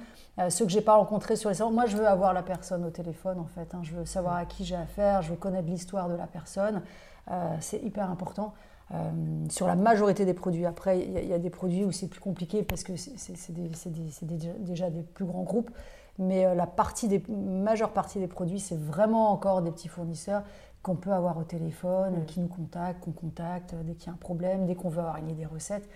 ceux 0.48 0.64
que 0.64 0.72
j'ai 0.72 0.80
pas 0.80 0.96
rencontrés 0.96 1.36
sur 1.36 1.50
les 1.50 1.56
salons, 1.56 1.70
moi, 1.70 1.84
je 1.84 1.98
veux 1.98 2.06
avoir 2.06 2.32
la 2.32 2.42
personne 2.42 2.82
au 2.86 2.90
téléphone, 2.90 3.38
en 3.38 3.46
fait. 3.46 3.74
Hein. 3.74 3.80
Je 3.82 3.92
veux 3.92 4.06
savoir 4.06 4.36
à 4.36 4.46
qui 4.46 4.64
j'ai 4.64 4.76
affaire, 4.76 5.20
je 5.20 5.30
veux 5.30 5.36
connaître 5.36 5.68
l'histoire 5.68 6.08
de 6.08 6.14
la 6.16 6.26
personne. 6.26 6.80
c'est 7.60 7.82
hyper 7.82 8.10
important. 8.10 8.54
Euh, 8.92 9.10
sur 9.50 9.68
la 9.68 9.76
majorité 9.76 10.24
des 10.24 10.34
produits. 10.34 10.66
Après, 10.66 10.98
il 10.98 11.26
y, 11.26 11.32
a 11.32 11.38
des 11.38 11.50
produits 11.50 11.84
où 11.84 11.92
c'est 11.92 12.08
plus 12.08 12.20
compliqué 12.20 12.64
parce 12.64 12.82
que 12.82 12.96
c'est 12.96 13.54
déjà 14.58 14.90
des 14.90 15.02
plus 15.02 15.24
grands 15.24 15.44
groupes. 15.44 15.70
Mais 16.18 16.44
euh, 16.44 16.54
la 16.54 16.66
partie 16.66 17.06
des, 17.06 17.22
majeure 17.28 17.92
partie 17.92 18.18
des 18.18 18.26
produits, 18.26 18.58
c'est 18.58 18.78
vraiment 18.78 19.30
encore 19.30 19.62
des 19.62 19.70
petits 19.70 19.88
fournisseurs 19.88 20.42
qu'on 20.82 20.96
peut 20.96 21.12
avoir 21.12 21.38
au 21.38 21.44
téléphone, 21.44 22.24
qui 22.26 22.40
nous 22.40 22.48
contactent, 22.48 23.00
qu'on 23.00 23.12
contacte 23.12 23.76
dès 23.84 23.94
qu'il 23.94 24.08
y 24.08 24.10
a 24.10 24.14
un 24.14 24.16
problème, 24.16 24.66
dès 24.66 24.74
qu'on 24.74 24.88
veut 24.88 25.00
avoir 25.00 25.22
des 25.22 25.46
recettes. 25.46 25.88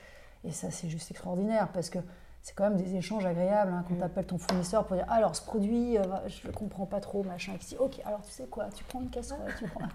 Et 0.45 0.53
ça, 0.53 0.71
c'est 0.71 0.89
juste 0.89 1.11
extraordinaire 1.11 1.71
parce 1.73 1.91
que 1.91 1.99
c'est 2.45 2.55
quand 2.55 2.65
même 2.65 2.77
des 2.77 2.95
échanges 2.95 3.25
agréables 3.25 3.73
hein, 3.73 3.85
quand 3.89 3.95
mm. 3.95 3.99
tu 3.99 4.05
appelles 4.05 4.27
ton 4.27 4.37
fournisseur 4.37 4.85
pour 4.85 4.97
dire 4.97 5.07
alors 5.09 5.35
ce 5.35 5.41
produit, 5.43 5.97
euh, 5.97 6.03
je 6.27 6.43
ne 6.43 6.53
le 6.53 6.53
comprends 6.53 6.85
pas 6.85 7.01
trop, 7.01 7.23
machin. 7.23 7.53
Et 7.55 7.59
tu 7.59 7.75
ok, 7.79 7.95
alors 8.05 8.21
tu 8.21 8.31
sais 8.31 8.45
quoi, 8.45 8.67
tu 8.77 8.85
prends 8.85 9.01
une 9.01 9.09
casserole, 9.09 9.51
tu 9.59 9.67
prends. 9.67 9.87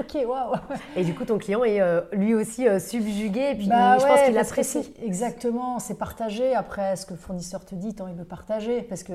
ok, 0.00 0.28
waouh. 0.28 0.56
Et 0.96 1.04
du 1.04 1.14
coup, 1.14 1.24
ton 1.24 1.38
client 1.38 1.62
est 1.62 1.80
euh, 1.80 2.00
lui 2.10 2.34
aussi 2.34 2.66
euh, 2.66 2.80
subjugué, 2.80 3.50
et 3.52 3.54
puis 3.54 3.68
bah 3.68 3.98
je 3.98 4.06
pense 4.06 4.22
qu'il 4.22 4.36
apprécie. 4.36 4.92
Exactement, 5.04 5.78
c'est 5.78 5.96
partagé. 5.96 6.52
Après, 6.52 6.96
ce 6.96 7.06
que 7.06 7.12
le 7.12 7.20
fournisseur 7.20 7.64
te 7.64 7.76
dit, 7.76 7.94
tant 7.94 8.08
il 8.08 8.16
veut 8.16 8.24
partager, 8.24 8.82
parce 8.82 9.04
que 9.04 9.12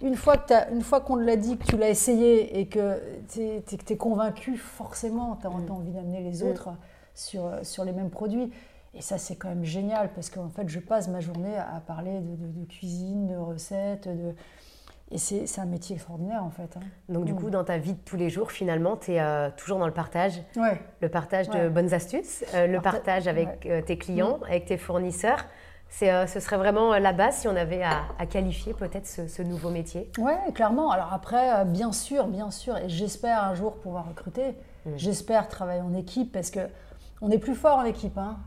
une 0.00 0.14
fois 0.14 0.36
qu'on 0.36 1.16
te 1.16 1.22
l'a 1.22 1.34
dit, 1.36 1.58
que 1.58 1.64
tu 1.64 1.76
l'as 1.76 1.90
essayé 1.90 2.60
et 2.60 2.68
que 2.68 3.00
tu 3.32 3.40
es, 3.40 3.96
convaincu, 3.96 4.56
forcément, 4.56 5.36
tu 5.40 5.48
as, 5.48 5.50
mm. 5.50 5.70
envie 5.72 5.90
d'amener 5.90 6.20
les 6.20 6.44
mm. 6.44 6.48
autres 6.48 6.68
sur, 7.16 7.50
sur 7.62 7.84
les 7.84 7.92
mêmes 7.92 8.10
produits. 8.10 8.52
Et 8.94 9.00
ça, 9.00 9.18
c'est 9.18 9.36
quand 9.36 9.48
même 9.48 9.64
génial 9.64 10.10
parce 10.14 10.28
qu'en 10.28 10.48
fait, 10.48 10.68
je 10.68 10.78
passe 10.78 11.08
ma 11.08 11.20
journée 11.20 11.56
à 11.56 11.80
parler 11.86 12.20
de, 12.20 12.64
cuisine, 12.66 13.26
de 13.26 13.36
recettes, 13.36 14.06
de... 14.06 14.34
et 15.10 15.18
c'est 15.18 15.60
un 15.60 15.64
métier 15.64 15.96
extraordinaire 15.96 16.44
en 16.44 16.50
fait. 16.50 16.76
Hein. 16.76 16.82
Donc, 17.08 17.24
du 17.24 17.32
mm. 17.32 17.36
coup, 17.36 17.50
dans 17.50 17.64
ta 17.64 17.78
vie 17.78 17.94
de 17.94 18.00
tous 18.04 18.16
les 18.16 18.28
jours, 18.28 18.52
finalement, 18.52 18.98
tu 18.98 19.12
es 19.12 19.20
euh, 19.20 19.48
toujours 19.56 19.78
dans 19.78 19.86
le 19.86 19.94
partage 19.94 20.42
ouais. 20.56 20.78
Le 21.00 21.08
partage 21.08 21.48
de 21.48 21.68
bonnes 21.70 21.94
astuces, 21.94 22.44
euh, 22.54 22.66
le 22.66 22.80
partage 22.80 23.28
avec 23.28 23.64
euh, 23.64 23.80
tes 23.80 23.96
clients, 23.96 24.40
avec 24.46 24.66
tes 24.66 24.76
fournisseurs. 24.76 25.46
Ce 25.88 26.26
serait 26.26 26.56
vraiment 26.56 26.96
la 26.96 27.12
base 27.12 27.36
si 27.36 27.48
on 27.48 27.56
avait 27.56 27.82
à, 27.82 28.24
qualifier 28.24 28.72
peut-être 28.72 29.06
ce, 29.06 29.42
nouveau 29.42 29.68
métier. 29.68 30.10
Oui, 30.18 30.32
clairement. 30.54 30.90
Alors 30.90 31.12
après, 31.12 31.66
bien 31.66 31.92
sûr, 31.92 32.28
bien 32.28 32.50
sûr, 32.50 32.78
et 32.78 32.88
j'espère 32.88 33.44
un 33.44 33.54
jour 33.54 33.74
pouvoir 33.74 34.08
recruter. 34.08 34.54
Mm. 34.86 34.90
J'espère 34.96 35.48
travailler 35.48 35.82
en 35.82 35.94
équipe 35.94 36.32
parce 36.32 36.50
que 36.50 36.60
on 37.20 37.30
est 37.30 37.38
plus 37.38 37.54
fort 37.54 37.78
en 37.78 37.84
équipe. 37.84 38.16
Hein. 38.16 38.38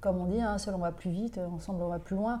Comme 0.00 0.20
on 0.20 0.26
dit, 0.26 0.40
hein, 0.40 0.58
seul 0.58 0.74
on 0.74 0.78
va 0.78 0.92
plus 0.92 1.10
vite, 1.10 1.40
ensemble 1.52 1.82
on 1.82 1.88
va 1.88 1.98
plus 1.98 2.16
loin. 2.16 2.40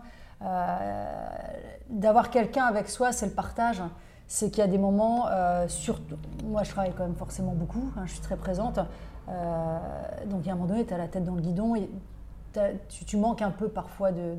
D'avoir 1.90 2.30
quelqu'un 2.30 2.64
avec 2.64 2.88
soi, 2.88 3.12
c'est 3.12 3.26
le 3.26 3.32
partage. 3.32 3.82
C'est 4.28 4.50
qu'il 4.50 4.58
y 4.58 4.62
a 4.62 4.68
des 4.68 4.78
moments, 4.78 5.26
surtout, 5.68 6.18
moi 6.44 6.62
je 6.62 6.70
travaille 6.70 6.92
quand 6.92 7.04
même 7.04 7.16
forcément 7.16 7.54
beaucoup, 7.54 7.90
hein, 7.96 8.02
je 8.04 8.12
suis 8.12 8.20
très 8.20 8.36
présente. 8.36 8.76
donc 8.76 10.40
il 10.42 10.46
y 10.46 10.50
a 10.50 10.52
un 10.52 10.56
moment 10.56 10.68
donné, 10.68 10.84
tu 10.84 10.94
as 10.94 10.98
la 10.98 11.08
tête 11.08 11.24
dans 11.24 11.34
le 11.34 11.40
guidon, 11.40 11.74
tu, 12.88 13.16
manques 13.16 13.42
un 13.42 13.50
peu 13.50 13.68
parfois 13.68 14.12
de, 14.12 14.34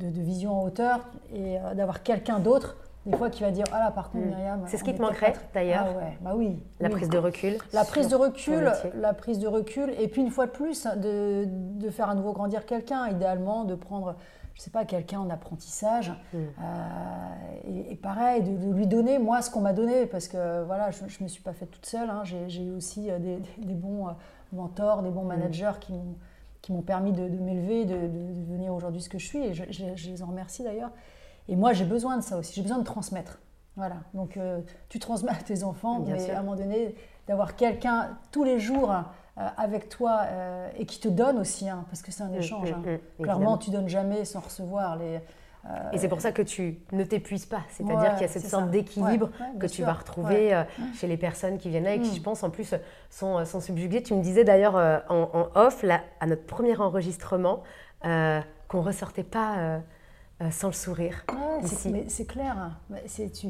vision 0.00 0.60
en 0.60 0.64
hauteur 0.64 1.00
et 1.32 1.58
euh, 1.58 1.74
d'avoir 1.74 2.02
quelqu'un 2.02 2.38
d'autre 2.38 2.76
des 3.06 3.16
fois 3.16 3.30
qui 3.30 3.42
va 3.42 3.50
dire 3.50 3.64
ah 3.72 3.78
là 3.78 3.90
par 3.90 4.10
contre 4.10 4.26
hmm. 4.26 4.28
Myriam 4.28 4.64
c'est 4.66 4.76
ce 4.76 4.84
qui 4.84 4.94
te 4.94 5.00
manquerait 5.00 5.34
d'ailleurs 5.54 5.86
ah 5.88 5.98
ouais 5.98 6.18
bah 6.20 6.32
oui 6.34 6.62
la 6.80 6.90
prise 6.90 7.08
de 7.08 7.18
recul 7.18 7.58
la 7.72 7.84
prise 7.84 8.08
de 8.08 8.16
recul 8.16 8.72
la 8.94 9.14
prise 9.14 9.38
de 9.38 9.48
recul 9.48 9.94
et 9.98 10.08
puis 10.08 10.22
une 10.22 10.30
fois 10.30 10.46
de 10.46 10.50
plus 10.50 10.86
de, 10.86 11.44
de 11.46 11.90
faire 11.90 12.10
à 12.10 12.14
nouveau 12.14 12.32
grandir 12.32 12.66
quelqu'un 12.66 13.08
idéalement 13.08 13.64
de 13.64 13.74
prendre 13.74 14.16
je 14.54 14.62
sais 14.62 14.70
pas 14.70 14.84
quelqu'un 14.84 15.20
en 15.20 15.30
apprentissage 15.30 16.10
hmm. 16.32 16.36
euh, 16.36 17.90
et, 17.90 17.96
pareil 17.96 18.42
de, 18.42 18.72
lui 18.72 18.86
donner 18.86 19.18
moi 19.18 19.42
ce 19.42 19.50
qu'on 19.50 19.60
m'a 19.60 19.72
donné 19.72 20.06
parce 20.06 20.28
que 20.28 20.64
voilà 20.64 20.90
je, 20.90 21.04
ne 21.04 21.24
me 21.24 21.28
suis 21.28 21.42
pas 21.42 21.52
faite 21.52 21.70
toute 21.70 21.86
seule 21.86 22.10
hein. 22.10 22.22
j'ai 22.24 22.62
eu 22.62 22.72
aussi 22.72 23.10
euh, 23.10 23.18
des, 23.18 23.38
des, 23.58 23.74
bons 23.74 24.08
mentors 24.52 25.02
des 25.02 25.10
bons 25.10 25.24
hmm. 25.24 25.28
managers 25.28 25.72
qui 25.80 25.92
m'ont 25.92 26.16
qui 26.66 26.72
m'ont 26.72 26.82
permis 26.82 27.12
de, 27.12 27.22
m'élever, 27.28 27.84
de, 27.84 27.94
devenir 27.94 28.74
aujourd'hui 28.74 29.00
ce 29.00 29.08
que 29.08 29.20
je 29.20 29.24
suis. 29.24 29.38
Et 29.38 29.54
je, 29.54 30.10
les 30.10 30.22
en 30.24 30.26
remercie 30.26 30.64
d'ailleurs. 30.64 30.90
Et 31.48 31.56
moi, 31.56 31.72
j'ai 31.72 31.84
besoin 31.84 32.16
de 32.16 32.22
ça 32.22 32.36
aussi. 32.36 32.54
J'ai 32.54 32.62
besoin 32.62 32.78
de 32.78 32.84
transmettre. 32.84 33.38
Voilà. 33.76 33.96
Donc, 34.14 34.36
euh, 34.36 34.60
tu 34.88 34.98
transmets 34.98 35.32
à 35.32 35.36
tes 35.36 35.62
enfants, 35.62 36.00
mais 36.00 36.30
à 36.30 36.38
un 36.38 36.42
moment 36.42 36.56
donné, 36.56 36.94
d'avoir 37.28 37.56
quelqu'un 37.56 38.18
tous 38.32 38.44
les 38.44 38.58
jours 38.58 38.90
euh, 38.90 39.48
avec 39.56 39.88
toi 39.88 40.22
euh, 40.24 40.70
et 40.78 40.86
qui 40.86 40.98
te 40.98 41.08
donne 41.08 41.38
aussi, 41.38 41.68
hein, 41.68 41.84
parce 41.90 42.02
que 42.02 42.10
c'est 42.10 42.22
un 42.22 42.28
mmh, 42.28 42.36
échange. 42.36 42.70
Mmh, 42.70 42.74
hein. 42.74 42.98
mmh, 43.18 43.22
Clairement, 43.22 43.58
tu 43.58 43.70
donnes 43.70 43.88
jamais 43.88 44.24
sans 44.24 44.40
recevoir. 44.40 44.96
Les, 44.96 45.20
euh, 45.68 45.90
et 45.92 45.98
c'est 45.98 46.08
pour 46.08 46.20
ça 46.20 46.32
que 46.32 46.42
tu 46.42 46.78
ne 46.92 47.04
t'épuises 47.04 47.46
pas. 47.46 47.62
C'est-à-dire 47.70 48.12
qu'il 48.12 48.22
y 48.22 48.24
a 48.24 48.28
cette 48.28 48.46
sorte 48.46 48.70
d'équilibre 48.70 49.30
que 49.58 49.66
tu 49.66 49.82
vas 49.82 49.94
retrouver 49.94 50.54
euh, 50.54 50.62
chez 50.94 51.06
les 51.06 51.16
personnes 51.16 51.58
qui 51.58 51.68
viennent 51.68 51.84
là 51.84 51.94
et 51.94 52.00
qui, 52.00 52.12
mm. 52.12 52.16
je 52.16 52.20
pense, 52.20 52.42
en 52.42 52.50
plus, 52.50 52.74
sont, 53.10 53.38
euh, 53.38 53.44
sont 53.44 53.60
subjuguées. 53.60 54.02
Tu 54.02 54.14
me 54.14 54.22
disais 54.22 54.44
d'ailleurs 54.44 54.76
en, 55.08 55.48
off, 55.54 55.82
là, 55.82 56.02
à 56.20 56.26
notre 56.26 56.44
premier 56.44 56.76
enregistrement, 56.78 57.62
qu'on 58.02 58.78
ne 58.78 58.82
ressortait 58.82 59.24
pas 59.24 59.80
sans 60.50 60.68
le 60.68 60.72
sourire. 60.72 61.24
c'est 61.64 62.26
clair. 62.26 62.56
Hein. 62.58 62.96
C'est 63.06 63.30
tu. 63.30 63.48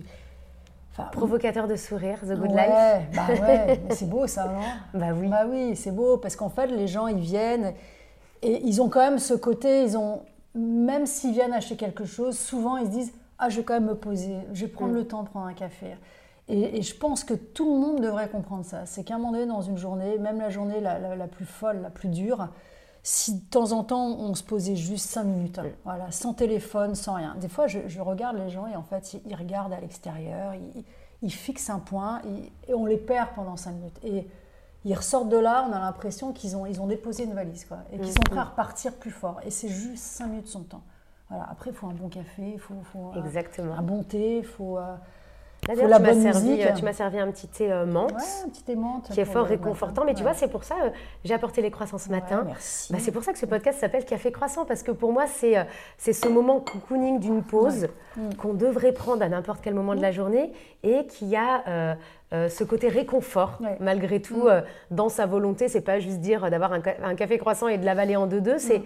Provocateur 1.13 1.69
de 1.69 1.77
sourire, 1.77 2.21
The 2.21 2.33
Good 2.33 2.53
Life. 2.53 3.11
Bah 3.15 3.27
ouais, 3.29 3.81
c'est 3.91 4.09
beau 4.09 4.27
ça, 4.27 4.47
non 4.47 4.99
Bah 4.99 5.09
oui. 5.15 5.29
Bah 5.29 5.45
oui, 5.47 5.77
c'est 5.77 5.91
beau 5.91 6.17
parce 6.17 6.37
qu'en 6.37 6.49
fait, 6.49 6.69
les 6.69 6.89
gens, 6.89 7.07
ils 7.07 7.19
viennent 7.19 7.75
et 8.43 8.63
ils 8.65 8.81
ont 8.81 8.89
quand 8.89 9.01
même 9.01 9.19
ce 9.19 9.35
côté, 9.35 9.83
ils 9.83 9.97
ont, 9.97 10.23
même 10.55 11.07
s'ils 11.07 11.33
viennent 11.33 11.53
acheter 11.53 11.77
quelque 11.77 12.05
chose, 12.05 12.39
souvent 12.39 12.77
ils 12.77 12.87
se 12.87 12.91
disent 12.91 13.13
Ah, 13.39 13.49
je 13.49 13.59
vais 13.59 13.65
quand 13.65 13.75
même 13.75 13.87
me 13.87 13.95
poser, 13.95 14.37
je 14.53 14.65
vais 14.65 14.71
prendre 14.71 14.93
mm. 14.93 14.97
le 14.97 15.07
temps 15.07 15.23
de 15.23 15.29
prendre 15.29 15.47
un 15.47 15.55
café. 15.55 15.97
Et, 16.49 16.81
je 16.81 16.95
pense 16.95 17.25
que 17.25 17.35
tout 17.35 17.65
le 17.75 17.81
monde 17.81 18.01
devrait 18.01 18.29
comprendre 18.29 18.65
ça. 18.65 18.87
C'est 18.87 19.03
qu'à 19.03 19.17
un 19.17 19.19
moment 19.19 19.33
donné, 19.33 19.47
dans 19.47 19.63
une 19.63 19.77
journée, 19.77 20.17
même 20.19 20.39
la 20.39 20.49
journée 20.49 20.81
la, 20.81 21.27
plus 21.27 21.45
folle, 21.45 21.81
la 21.83 21.91
plus 21.91 22.09
dure, 22.09 22.49
si 23.07 23.35
de 23.35 23.45
temps 23.51 23.71
en 23.71 23.85
temps 23.85 24.17
on 24.19 24.35
se 24.35 24.43
posait 24.43 24.75
juste 24.75 25.09
cinq 25.09 25.25
minutes, 25.25 25.59
mm. 25.59 25.71
voilà, 25.85 26.11
sans 26.11 26.35
téléphone, 26.35 26.97
sans 26.97 27.15
rien. 27.15 27.37
Des 27.41 27.49
fois, 27.49 27.69
je, 27.69 28.01
regarde 28.01 28.37
les 28.37 28.51
gens 28.51 28.67
et 28.67 28.75
en 28.75 28.83
fait, 28.83 29.17
ils, 29.25 29.35
regardent 29.37 29.73
à 29.73 29.81
l'extérieur, 29.81 30.55
ils, 31.23 31.31
fixent 31.31 31.71
un 31.71 31.79
point 31.79 32.21
et 32.67 32.75
on 32.75 32.85
les 32.85 32.97
perd 32.97 33.29
pendant 33.37 33.57
cinq 33.57 33.73
minutes. 33.73 33.99
Et 34.03 34.27
ils 34.85 34.95
ressortent 34.95 35.29
de 35.29 35.37
là, 35.37 35.65
on 35.71 35.73
a 35.73 35.79
l'impression 35.79 36.33
qu'ils 36.33 36.57
ont, 36.57 36.67
ils 36.67 36.81
ont 36.81 36.89
déposé 36.89 37.25
une 37.25 37.35
valise 37.35 37.65
quoi, 37.65 37.79
et 37.93 37.99
qu'ils 37.99 38.13
sont 38.13 38.23
prêts 38.25 38.39
à 38.39 38.43
mm-hmm. 38.43 38.51
repartir 38.51 38.95
plus 38.95 39.13
fort. 39.13 39.41
Et 39.45 39.51
c'est 39.51 39.69
juste 39.69 40.03
5 40.03 40.27
minutes 40.27 40.47
de 40.47 40.51
son 40.51 40.63
temps. 40.65 40.83
Voilà. 41.29 41.47
Après, 41.49 41.71
il 41.71 41.77
faut 41.77 41.87
un 41.87 41.95
bon 41.95 42.09
café, 42.09 42.55
il 42.55 42.59
faut, 42.59 42.75
euh, 43.15 43.25
Exactement. 43.25 43.75
un 43.75 43.83
bon 43.83 44.03
thé, 44.03 44.39
il 44.39 44.45
faut, 44.45 44.79
euh, 44.79 44.97
tu 45.75 45.87
m'as 45.87 46.15
servi, 46.15 46.63
euh, 46.63 46.73
tu 46.77 46.85
m'as 46.85 46.93
servi 46.93 47.19
un 47.19 47.31
petit 47.31 47.49
thé 47.49 47.69
menthe, 47.87 48.13
un 48.45 48.49
petit 48.49 48.63
thé 48.63 48.77
menthe 48.77 49.11
qui 49.11 49.21
est 49.21 49.25
fort 49.25 49.47
réconfortant. 49.47 50.05
Mais 50.05 50.15
tu 50.15 50.23
vois, 50.23 50.35
c'est 50.35 50.49
pour 50.49 50.65
ça, 50.65 50.77
j'ai 51.25 51.35
apporté 51.35 51.63
les 51.63 51.71
croissants 51.71 51.99
ce 51.99 52.11
matin. 52.11 52.45
merci. 52.47 52.93
Bah, 52.93 52.99
c'est 53.01 53.13
pour 53.13 53.25
ça 53.25 53.33
que 53.33 53.39
ce 53.39 53.47
podcast 53.47 53.81
s'appelle 53.81 54.05
Café 54.05 54.33
Croissant, 54.33 54.65
parce 54.65 54.83
que 54.83 54.91
pour 54.93 55.13
moi, 55.13 55.27
c'est 55.27 55.57
c'est 55.99 56.13
ce 56.13 56.29
moment 56.29 56.61
cocooning 56.61 57.19
d'une 57.19 57.43
pause 57.43 57.89
mm. 58.17 58.35
qu'on 58.35 58.55
devrait 58.55 58.93
prendre 58.93 59.23
à 59.23 59.29
n'importe 59.29 59.61
quel 59.63 59.75
moment 59.75 59.95
de 59.95 60.03
la 60.03 60.11
mm. 60.11 60.15
journée 60.15 60.53
et 60.83 61.07
qui 61.07 61.37
a 61.37 61.97
euh, 62.33 62.49
ce 62.49 62.65
côté 62.65 62.89
réconfort, 62.89 63.61
malgré 63.79 64.21
tout, 64.21 64.45
mm. 64.45 64.49
euh, 64.49 64.61
dans 64.91 65.09
sa 65.09 65.27
volonté. 65.27 65.69
C'est 65.69 65.81
pas 65.81 66.01
juste 66.01 66.19
dire 66.19 66.51
d'avoir 66.51 66.73
un, 66.73 67.15
café 67.15 67.39
croissant 67.39 67.69
et 67.69 67.79
de 67.79 67.85
l'avaler 67.85 68.17
en 68.17 68.27
deux-deux, 68.27 68.59
c'est 68.59 68.83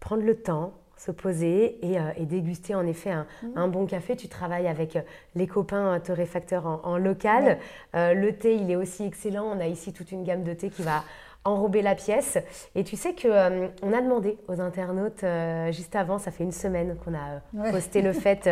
prendre 0.00 0.24
le 0.24 0.34
temps, 0.34 0.72
se 0.96 1.10
poser 1.10 1.78
et, 1.82 1.98
euh, 1.98 2.10
déguster 2.20 2.74
en 2.74 2.86
effet 2.86 3.14
mm. 3.14 3.46
un, 3.56 3.68
bon 3.68 3.86
café. 3.86 4.16
Tu 4.16 4.28
travailles 4.28 4.68
avec 4.68 4.98
les 5.34 5.46
copains 5.46 6.00
torréfacteurs 6.00 6.66
en, 6.66 6.80
en 6.84 6.98
local. 6.98 7.58
le 7.94 8.30
thé, 8.30 8.56
il 8.56 8.70
est 8.70 8.76
aussi 8.76 9.04
excellent. 9.04 9.44
On 9.44 9.60
a 9.60 9.66
ici 9.66 9.92
toute 9.92 10.12
une 10.12 10.24
gamme 10.24 10.42
de 10.42 10.52
thé 10.52 10.70
qui 10.70 10.82
va 10.82 11.02
enrober 11.46 11.82
la 11.82 11.94
pièce. 11.94 12.38
Et 12.74 12.84
tu 12.84 12.96
sais 12.96 13.14
que 13.14 13.28
euh, 13.28 13.68
on 13.82 13.92
a 13.92 14.02
demandé 14.02 14.36
aux 14.48 14.60
internautes 14.60 15.24
euh, 15.24 15.72
juste 15.72 15.96
avant, 15.96 16.18
ça 16.18 16.30
fait 16.30 16.44
une 16.44 16.52
semaine 16.52 16.96
qu'on 17.04 17.14
a 17.14 17.40
euh, 17.66 17.70
posté 17.70 18.02
le 18.02 18.12
fait 18.12 18.50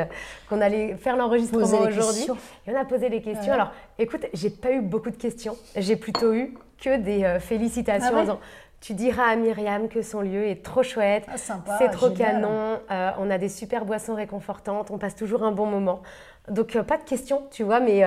qu'on 0.49 0.61
allait 0.61 0.97
faire 0.97 1.17
l'enregistrement 1.17 1.81
aujourd'hui. 1.81 2.27
Et 2.67 2.71
on 2.73 2.77
a 2.77 2.85
posé 2.85 3.09
les 3.09 3.21
questions. 3.21 3.53
Alors, 3.53 3.73
écoute, 3.99 4.27
j'ai 4.33 4.51
pas 4.51 4.73
eu 4.73 4.81
beaucoup 4.81 5.11
de 5.11 5.17
questions. 5.17 5.57
J'ai 5.77 5.97
plutôt 5.97 6.33
eu 6.33 6.55
que 6.81 6.97
des 6.99 7.39
félicitations 7.41 8.27
ah 8.29 8.39
tu 8.85 8.93
diras 8.93 9.29
à 9.29 9.37
Myriam 9.37 9.89
que 9.89 10.03
son 10.03 10.21
lieu 10.21 10.47
est 10.47 10.63
trop 10.63 10.83
chouette, 10.83 11.25
ah, 11.29 11.37
c'est 11.79 11.91
trop 11.91 12.11
canon, 12.11 12.81
on 13.19 13.31
a 13.31 13.39
des 13.39 13.49
super 13.49 13.85
boissons 13.85 14.15
réconfortantes, 14.15 14.91
on 14.91 14.99
passe 14.99 15.17
toujours 15.17 15.43
un 15.43 15.53
bon 15.53 15.67
moment. 15.67 16.03
Donc 16.51 16.79
pas 16.83 16.99
de 16.99 17.05
questions, 17.05 17.45
tu 17.51 17.63
vois, 17.63 17.81
mais 17.81 18.03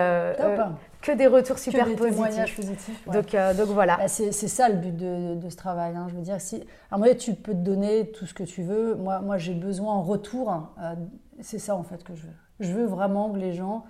que 1.02 1.12
des 1.12 1.28
retours 1.28 1.58
super 1.58 1.86
que 1.86 1.90
des 1.92 1.96
positifs. 1.96 2.56
positifs 2.56 3.08
donc, 3.10 3.34
euh, 3.34 3.54
donc 3.54 3.68
voilà. 3.68 3.98
Bah, 3.98 4.08
c'est 4.08 4.32
ça 4.32 4.70
le 4.70 4.76
but 4.76 4.96
de, 4.96 5.36
de 5.36 5.50
ce 5.50 5.56
travail. 5.56 5.96
Hein. 5.96 6.08
Je 6.10 6.16
veux 6.16 6.22
dire, 6.22 6.42
si, 6.42 6.64
alors 6.92 7.00
moi, 7.00 7.14
tu 7.16 7.34
peux 7.34 7.54
te 7.54 7.58
donner 7.58 8.12
tout 8.12 8.26
ce 8.26 8.34
que 8.34 8.44
tu 8.44 8.64
veux. 8.64 8.96
Moi, 8.96 9.20
moi 9.20 9.38
j'ai 9.38 9.54
besoin 9.54 9.94
en 9.94 10.02
retour. 10.02 10.74
Euh, 10.82 10.96
c'est 11.40 11.60
ça 11.60 11.76
en 11.76 11.84
fait 11.84 12.04
que 12.04 12.16
je 12.16 12.24
veux. 12.24 12.34
Je 12.60 12.74
veux 12.74 12.86
vraiment 12.86 13.32
que 13.32 13.38
les 13.38 13.54
gens, 13.54 13.86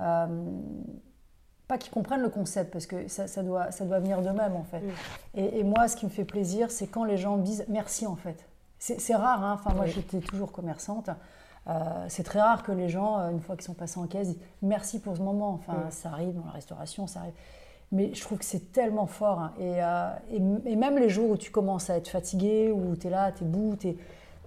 euh, 0.00 0.26
pas 1.72 1.78
qu'ils 1.78 1.92
comprennent 1.92 2.20
le 2.20 2.28
concept, 2.28 2.70
parce 2.70 2.84
que 2.84 3.08
ça, 3.08 3.26
ça 3.26 3.42
doit, 3.42 3.70
ça 3.70 3.86
doit 3.86 3.98
venir 3.98 4.20
d'eux-mêmes 4.20 4.56
en 4.56 4.64
fait. 4.64 4.80
Mm. 4.80 4.90
Et, 5.38 5.60
et, 5.60 5.64
moi, 5.64 5.88
ce 5.88 5.96
qui 5.96 6.04
me 6.04 6.10
fait 6.10 6.26
plaisir, 6.26 6.70
c'est 6.70 6.86
quand 6.86 7.04
les 7.04 7.16
gens 7.16 7.38
me 7.38 7.42
disent 7.42 7.64
merci 7.68 8.06
en 8.06 8.16
fait. 8.16 8.46
C'est 8.78 9.14
rare. 9.14 9.42
Hein. 9.42 9.58
Enfin, 9.58 9.74
moi, 9.74 9.86
j'étais 9.86 10.18
toujours 10.18 10.50
commerçante. 10.50 11.08
Euh, 11.68 12.04
c'est 12.08 12.24
très 12.24 12.40
rare 12.40 12.64
que 12.64 12.72
les 12.72 12.88
gens, 12.88 13.20
euh, 13.20 13.30
une 13.30 13.40
fois 13.40 13.54
qu'ils 13.54 13.64
sont 13.64 13.74
passés 13.74 14.00
en 14.00 14.06
caisse, 14.06 14.28
disent 14.28 14.40
merci 14.60 15.00
pour 15.00 15.16
ce 15.16 15.22
moment. 15.22 15.52
Enfin, 15.52 15.86
ça 15.90 16.10
arrive 16.10 16.34
dans 16.34 16.44
la 16.44 16.50
restauration, 16.50 17.06
ça 17.06 17.20
arrive. 17.20 17.34
Mais 17.92 18.12
je 18.12 18.20
trouve 18.20 18.38
que 18.38 18.44
c'est 18.44 18.72
tellement 18.72 19.06
fort. 19.06 19.38
Hein. 19.38 19.52
Euh, 19.60 20.10
et, 20.66 20.72
et, 20.72 20.76
même 20.76 20.98
les 20.98 21.08
jours 21.08 21.30
où 21.30 21.36
tu 21.36 21.50
commences 21.50 21.88
à 21.90 21.96
être 21.96 22.08
fatigué, 22.08 22.72
où 22.72 22.96
tu 22.96 23.06
es 23.06 23.10
là, 23.10 23.32
tu 23.32 23.44
es 23.44 23.46
bout, 23.46 23.76
tu 23.76 23.88
es, 23.88 23.96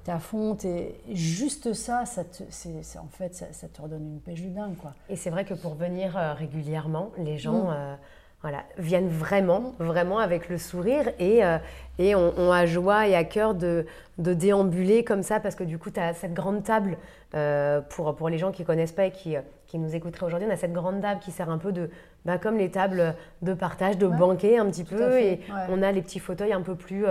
à 0.07 0.19
fond, 0.19 0.57
es, 0.63 0.95
juste 1.11 1.73
ça, 1.73 2.05
ça 2.05 2.23
te, 2.23 2.43
en 2.43 3.07
fait, 3.11 3.33
ça, 3.33 3.67
te 3.67 3.81
redonne 3.81 4.05
une 4.05 4.19
pêche 4.19 4.41
du 4.41 4.49
dingue. 4.49 4.75
Quoi. 4.77 4.93
Et 5.09 5.15
c'est 5.15 5.29
vrai 5.29 5.45
que 5.45 5.53
pour 5.53 5.75
venir 5.75 6.15
régulièrement, 6.37 7.11
les 7.17 7.37
gens. 7.37 7.71
Mm 7.71 7.97
voilà, 8.45 8.63
viennent 8.77 9.09
vraiment, 9.09 9.73
vraiment 9.79 10.19
avec 10.19 10.49
le 10.49 10.59
sourire 10.59 11.09
et, 11.17 11.43
euh, 11.43 11.57
et 11.97 12.13
ont, 12.13 12.51
à 12.51 12.67
joie 12.67 13.07
et 13.07 13.15
à 13.15 13.23
cœur 13.23 13.55
de, 13.55 13.87
de, 14.19 14.35
déambuler 14.35 15.03
comme 15.03 15.23
ça 15.23 15.39
parce 15.39 15.55
que 15.55 15.63
du 15.63 15.79
coup, 15.79 15.89
tu 15.89 15.99
as 15.99 16.13
cette 16.13 16.35
grande 16.35 16.63
table, 16.63 16.99
euh, 17.33 17.81
pour, 17.81 18.15
pour 18.15 18.29
les 18.29 18.37
gens 18.37 18.51
qui 18.51 18.61
ne 18.61 18.67
connaissent 18.67 18.91
pas 18.91 19.07
et 19.07 19.11
qui, 19.11 19.35
euh, 19.35 19.41
qui 19.65 19.79
nous 19.79 19.95
écouteraient 19.95 20.27
aujourd'hui, 20.27 20.47
on 20.47 20.53
a 20.53 20.57
cette 20.57 20.73
grande 20.73 21.01
table 21.01 21.21
qui 21.21 21.31
sert 21.31 21.49
un 21.49 21.57
peu 21.57 21.71
de, 21.71 21.89
bah, 22.23 22.37
comme 22.37 22.59
les 22.59 22.69
tables 22.69 23.15
de 23.41 23.55
partage, 23.55 23.97
de 23.97 24.05
banquet 24.05 24.59
un 24.59 24.67
petit 24.67 24.83
peu, 24.83 25.19
et 25.19 25.39
on 25.69 25.81
a 25.81 25.91
les 25.91 26.03
petits 26.03 26.19
fauteuils 26.19 26.53
un 26.53 26.61
peu 26.61 26.75
plus 26.75 27.05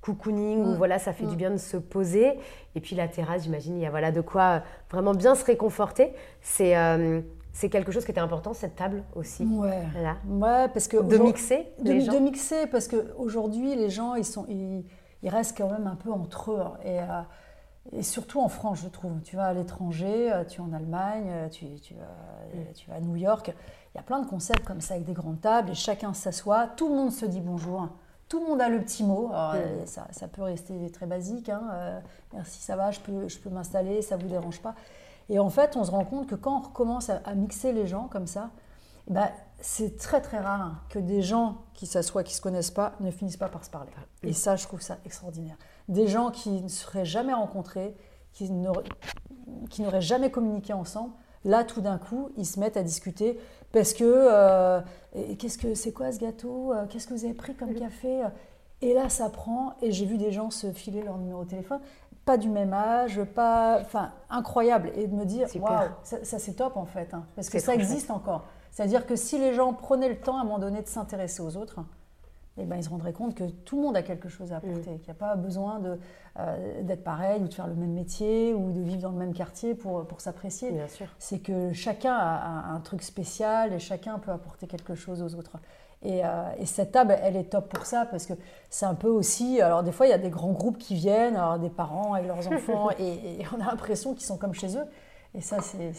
cocooning 0.00 0.64
où 0.64 0.74
voilà, 0.74 0.98
ça 0.98 1.12
fait 1.12 1.26
du 1.26 1.36
bien 1.36 1.50
de 1.50 1.56
se 1.56 1.76
poser. 1.76 2.38
Et 2.74 2.80
puis 2.80 2.96
la 2.96 3.08
terrasse, 3.08 3.44
j'imagine, 3.44 3.76
il 3.76 3.82
y 3.82 3.86
a 3.86 3.90
voilà, 3.90 4.12
de 4.12 4.20
quoi 4.20 4.62
vraiment 4.90 5.14
bien 5.14 5.34
se 5.34 5.44
réconforter. 5.44 6.12
C'est 6.40 6.74
c'est 7.52 7.68
quelque 7.68 7.92
chose 7.92 8.04
qui 8.04 8.10
était 8.10 8.20
important, 8.20 8.54
cette 8.54 8.76
table 8.76 9.02
aussi. 9.14 9.44
Ouais. 9.44 9.82
ouais 10.28 10.68
parce 10.68 10.88
que 10.88 11.02
de 11.02 11.18
mixer 11.18 11.66
de, 11.80 11.92
les 11.92 12.00
gens. 12.00 12.12
De 12.12 12.18
mixer, 12.18 12.66
parce 12.66 12.88
qu'aujourd'hui, 12.88 13.74
les 13.74 13.90
gens, 13.90 14.14
ils, 14.14 14.24
sont, 14.24 14.46
ils, 14.48 14.84
restent 15.28 15.56
quand 15.56 15.70
même 15.70 15.86
un 15.86 15.96
peu 15.96 16.12
entre 16.12 16.52
eux. 16.52 16.64
Et, 16.84 17.00
euh, 17.00 17.22
et 17.92 18.02
surtout 18.02 18.40
en 18.40 18.48
France, 18.48 18.80
je 18.82 18.88
trouve. 18.88 19.20
Tu 19.22 19.36
vas 19.36 19.46
à 19.46 19.52
l'étranger, 19.52 20.32
euh, 20.32 20.44
tu 20.44 20.60
es 20.60 20.64
en 20.64 20.72
Allemagne, 20.72 21.26
euh, 21.28 21.48
tu, 21.48 21.66
tu, 21.80 21.94
vas, 21.94 22.58
mm. 22.58 22.72
tu, 22.74 22.88
vas, 22.88 22.96
à 22.96 23.00
New 23.00 23.16
York. 23.16 23.52
Il 23.94 23.98
y 23.98 24.00
a 24.00 24.04
plein 24.04 24.20
de 24.20 24.26
concepts 24.26 24.64
comme 24.64 24.80
ça 24.80 24.94
avec 24.94 25.06
des 25.06 25.12
grandes 25.12 25.40
tables 25.40 25.70
et 25.70 25.74
chacun 25.74 26.14
s'assoit. 26.14 26.68
Tout 26.76 26.88
le 26.88 26.94
monde 26.94 27.12
se 27.12 27.26
dit 27.26 27.40
bonjour. 27.40 27.88
Tout 28.30 28.40
le 28.40 28.46
monde 28.46 28.62
a 28.62 28.70
le 28.70 28.80
petit 28.80 29.04
mot. 29.04 29.28
Mm. 29.28 29.84
ça, 29.84 30.06
ça, 30.12 30.28
peut 30.28 30.42
rester 30.42 30.90
très 30.90 31.04
basique. 31.04 31.50
Hein. 31.50 32.00
merci, 32.32 32.62
ça 32.62 32.76
va, 32.76 32.90
je 32.90 33.00
peux, 33.00 33.28
je 33.28 33.38
peux 33.38 33.50
m'installer, 33.50 34.00
ça 34.00 34.16
ne 34.16 34.22
vous 34.22 34.28
dérange 34.28 34.62
pas. 34.62 34.74
Et 35.30 35.38
en 35.38 35.48
fait, 35.48 35.76
on 35.76 35.84
se 35.84 35.92
rend 35.92 36.04
compte 36.04 36.26
que 36.26 36.34
quand 36.34 36.58
on 36.58 36.60
recommence 36.60 37.08
à, 37.08 37.34
mixer 37.34 37.72
les 37.72 37.86
gens 37.86 38.08
comme 38.08 38.26
ça, 38.26 38.50
eh 39.08 39.12
ben, 39.12 39.30
c'est 39.60 39.96
très 39.96 40.20
très 40.20 40.40
rare 40.40 40.82
que 40.88 40.98
des 40.98 41.22
gens 41.22 41.58
qui 41.72 41.86
s'assoient, 41.86 42.24
qui 42.24 42.32
ne 42.32 42.36
se 42.36 42.40
connaissent 42.42 42.70
pas, 42.72 42.94
ne 42.98 43.12
finissent 43.12 43.36
pas 43.36 43.48
par 43.48 43.64
se 43.64 43.70
parler. 43.70 43.92
Et 44.24 44.32
ça, 44.32 44.56
je 44.56 44.66
trouve 44.66 44.80
ça 44.80 44.98
extraordinaire. 45.04 45.56
Des 45.88 46.08
gens 46.08 46.30
qui 46.30 46.50
ne 46.62 46.68
seraient 46.68 47.04
jamais 47.04 47.32
rencontrés, 47.32 47.96
qui 48.32 48.50
n'auraient 48.50 50.00
jamais 50.00 50.32
communiqué 50.32 50.72
ensemble, 50.72 51.12
là, 51.44 51.64
tout 51.64 51.80
d'un 51.80 51.98
coup, 51.98 52.30
ils 52.36 52.46
se 52.46 52.60
mettent 52.60 52.76
à 52.76 52.82
discuter 52.82 53.38
parce 53.72 53.92
que 53.92 54.04
euh, 54.04 54.80
qu'est-ce 55.38 55.58
que 55.58 55.74
c'est 55.74 55.92
quoi 55.92 56.12
ce 56.12 56.18
gâteau 56.18 56.72
euh, 56.72 56.86
Qu'est-ce 56.88 57.06
que 57.06 57.14
vous 57.14 57.24
avez 57.24 57.34
pris 57.34 57.54
comme 57.54 57.74
café 57.74 58.22
Et 58.82 58.94
là, 58.94 59.08
ça 59.08 59.30
prend. 59.30 59.74
Et 59.82 59.92
j'ai 59.92 60.06
vu 60.06 60.18
des 60.18 60.32
gens 60.32 60.50
se 60.50 60.72
filer 60.72 61.02
leur 61.02 61.18
numéro 61.18 61.44
de 61.44 61.50
téléphone 61.50 61.80
pas 62.24 62.36
du 62.36 62.48
même 62.48 62.72
âge, 62.72 63.22
pas, 63.34 63.78
enfin, 63.80 64.12
incroyable. 64.28 64.92
Et 64.94 65.06
de 65.06 65.14
me 65.14 65.24
dire, 65.24 65.48
waouh, 65.58 65.88
ça, 66.02 66.38
c'est 66.38 66.54
top 66.54 66.76
en 66.76 66.84
fait, 66.84 67.12
hein, 67.14 67.24
parce 67.34 67.48
que 67.48 67.58
ça 67.58 67.74
existe 67.74 68.10
encore. 68.10 68.44
C'est-à-dire 68.70 69.06
que 69.06 69.16
si 69.16 69.38
les 69.38 69.52
gens 69.52 69.72
prenaient 69.72 70.08
le 70.08 70.20
temps 70.20 70.36
à 70.36 70.42
un 70.42 70.44
moment 70.44 70.58
donné 70.58 70.82
de 70.82 70.86
s'intéresser 70.86 71.42
aux 71.42 71.56
autres, 71.56 71.80
eh 72.58 72.64
ben, 72.64 72.76
ils 72.76 72.84
se 72.84 72.90
rendraient 72.90 73.12
compte 73.12 73.34
que 73.34 73.44
tout 73.44 73.76
le 73.76 73.82
monde 73.82 73.96
a 73.96 74.02
quelque 74.02 74.28
chose 74.28 74.52
à 74.52 74.56
apporter, 74.56 74.90
mm. 74.90 74.98
qu'il 74.98 75.04
n'y 75.04 75.10
a 75.10 75.14
pas 75.14 75.36
besoin 75.36 75.78
de, 75.78 75.98
euh, 76.38 76.82
d'être 76.82 77.04
pareil 77.04 77.40
ou 77.42 77.48
de 77.48 77.54
faire 77.54 77.66
le 77.66 77.74
même 77.74 77.92
métier 77.92 78.54
ou 78.54 78.72
de 78.72 78.80
vivre 78.80 79.02
dans 79.02 79.12
le 79.12 79.18
même 79.18 79.34
quartier 79.34 79.74
pour, 79.74 80.06
pour 80.06 80.20
s'apprécier. 80.20 80.72
C'est 81.18 81.38
que 81.38 81.72
chacun 81.72 82.14
a 82.14 82.72
un 82.72 82.80
truc 82.80 83.02
spécial 83.02 83.72
et 83.72 83.78
chacun 83.78 84.18
peut 84.18 84.32
apporter 84.32 84.66
quelque 84.66 84.94
chose 84.94 85.22
aux 85.22 85.34
autres. 85.34 85.58
Euh, 86.06 86.50
et, 86.58 86.66
cette 86.66 86.92
table, 86.92 87.16
elle 87.22 87.36
est 87.36 87.50
top 87.50 87.68
pour 87.68 87.84
ça 87.84 88.06
parce 88.06 88.24
que 88.24 88.32
c'est 88.70 88.86
un 88.86 88.94
peu 88.94 89.08
aussi. 89.08 89.60
Alors, 89.60 89.82
des 89.82 89.92
fois, 89.92 90.06
il 90.06 90.10
y 90.10 90.14
a 90.14 90.18
des 90.18 90.30
grands 90.30 90.52
groupes 90.52 90.78
qui 90.78 90.94
viennent, 90.94 91.36
alors 91.36 91.58
des 91.58 91.68
parents 91.68 92.14
avec 92.14 92.26
leurs 92.26 92.48
enfants, 92.48 92.90
et, 92.98 93.42
on 93.54 93.60
a 93.60 93.66
l'impression 93.66 94.14
qu'ils 94.14 94.24
sont 94.24 94.38
comme 94.38 94.54
chez 94.54 94.76
eux. 94.76 94.84
Et 95.34 95.42
ça, 95.42 95.58
c'est 95.60 95.92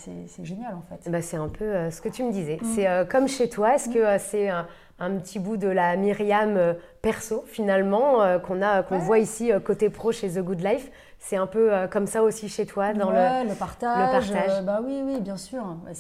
génial 0.44 0.76
en 0.76 0.82
fait. 0.82 1.10
Bah, 1.10 1.22
c'est 1.22 1.38
un 1.38 1.48
peu 1.48 1.64
euh, 1.64 1.92
ce 1.92 2.02
que 2.02 2.10
tu 2.10 2.24
me 2.24 2.34
disais. 2.34 2.58
Mm. 2.62 2.66
C'est 2.76 2.88
euh, 2.88 3.06
comme 3.06 3.30
chez 3.30 3.48
toi. 3.48 3.76
Est-ce 3.76 3.88
que 3.88 4.18
c'est 4.18 4.50
un, 5.02 5.18
petit 5.18 5.40
bout 5.40 5.58
de 5.58 5.68
la 5.68 5.96
Myriam 5.98 6.76
perso 7.02 7.44
finalement 7.48 8.40
qu'on 8.40 8.62
a, 8.62 8.84
qu'on 8.84 9.00
voit 9.00 9.20
ici 9.20 9.52
côté 9.66 9.90
pro 9.90 10.12
chez 10.12 10.30
The 10.30 10.40
Good 10.40 10.62
Life 10.62 10.90
c'est 11.24 11.38
un 11.38 11.46
peu 11.46 11.72
euh, 11.72 11.88
comme 11.88 12.08
ça 12.08 12.24
aussi 12.24 12.50
chez 12.50 12.66
toi 12.66 12.94
dans 12.94 13.12
le, 13.12 13.48
le, 13.48 13.56
partage. 13.56 14.32
Le 14.32 14.36
partage. 14.36 14.60
Euh, 14.60 14.62
bah 14.64 14.82
oui, 14.84 15.02
oui, 15.06 15.22
bien 15.22 15.38
sûr. 15.38 15.64
Bah, 15.86 15.92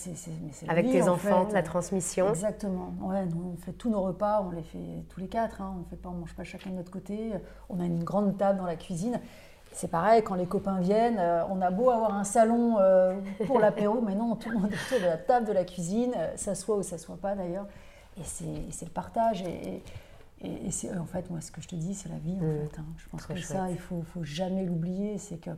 Avec 0.67 0.89
tes 0.89 1.07
enfants, 1.07 1.47
la 1.53 1.61
transmission. 1.61 2.29
Exactement. 2.29 2.91
Ouais, 2.99 3.23
on 3.35 3.55
fait 3.55 3.71
tous 3.71 3.91
nos 3.91 4.01
repas, 4.01 4.43
on 4.45 4.49
les 4.49 4.63
fait 4.63 5.05
tous 5.09 5.19
les 5.19 5.27
quatre. 5.27 5.61
Hein. 5.61 5.75
On 5.79 5.89
fait 5.89 5.95
pas, 5.95 6.09
on 6.09 6.13
mange 6.13 6.33
pas 6.33 6.43
chacun 6.43 6.71
de 6.71 6.75
notre 6.75 6.91
côté. 6.91 7.33
On 7.69 7.79
a 7.79 7.85
une 7.85 8.03
grande 8.03 8.35
table 8.37 8.57
dans 8.57 8.65
la 8.65 8.75
cuisine. 8.75 9.21
C'est 9.71 9.91
pareil, 9.91 10.23
quand 10.23 10.35
les 10.35 10.47
copains 10.47 10.79
viennent, 10.79 11.19
euh, 11.19 11.43
on 11.49 11.61
a 11.61 11.69
beau 11.69 11.91
avoir 11.91 12.15
un 12.15 12.25
salon 12.25 12.77
pour 13.45 13.59
l'apéro, 13.59 14.01
mais 14.05 14.15
non, 14.15 14.35
tout 14.35 14.49
le 14.49 14.57
monde 14.57 14.71
est 14.71 14.85
autour 14.87 14.99
de 14.99 15.05
la 15.05 15.17
table 15.17 15.45
de 15.45 15.53
la 15.53 15.63
cuisine, 15.63 16.13
ça 16.35 16.55
soit 16.55 16.75
ou 16.75 16.81
ça 16.81 16.97
soit 16.97 17.17
pas 17.17 17.35
d'ailleurs. 17.35 17.67
Et 18.17 18.23
c'est 18.23 18.85
le 18.85 18.91
partage. 18.91 19.41
et 19.43 19.83
et, 20.43 20.71
c'est 20.71 20.95
en 20.97 21.05
fait, 21.05 21.29
moi, 21.29 21.39
ce 21.41 21.51
que 21.51 21.61
je 21.61 21.67
te 21.67 21.75
dis, 21.75 21.93
c'est 21.93 22.09
la 22.09 22.17
vie. 22.17 22.35
En 22.39 22.43
mmh. 22.43 22.67
fait, 22.67 22.79
hein. 22.79 22.85
Je 22.97 23.09
pense 23.09 23.25
que 23.25 23.39
ça, 23.39 23.69
il 23.69 23.77
faut, 23.77 24.01
faut 24.01 24.23
jamais 24.23 24.65
l'oublier. 24.65 25.17
C'est 25.17 25.37
que 25.37 25.51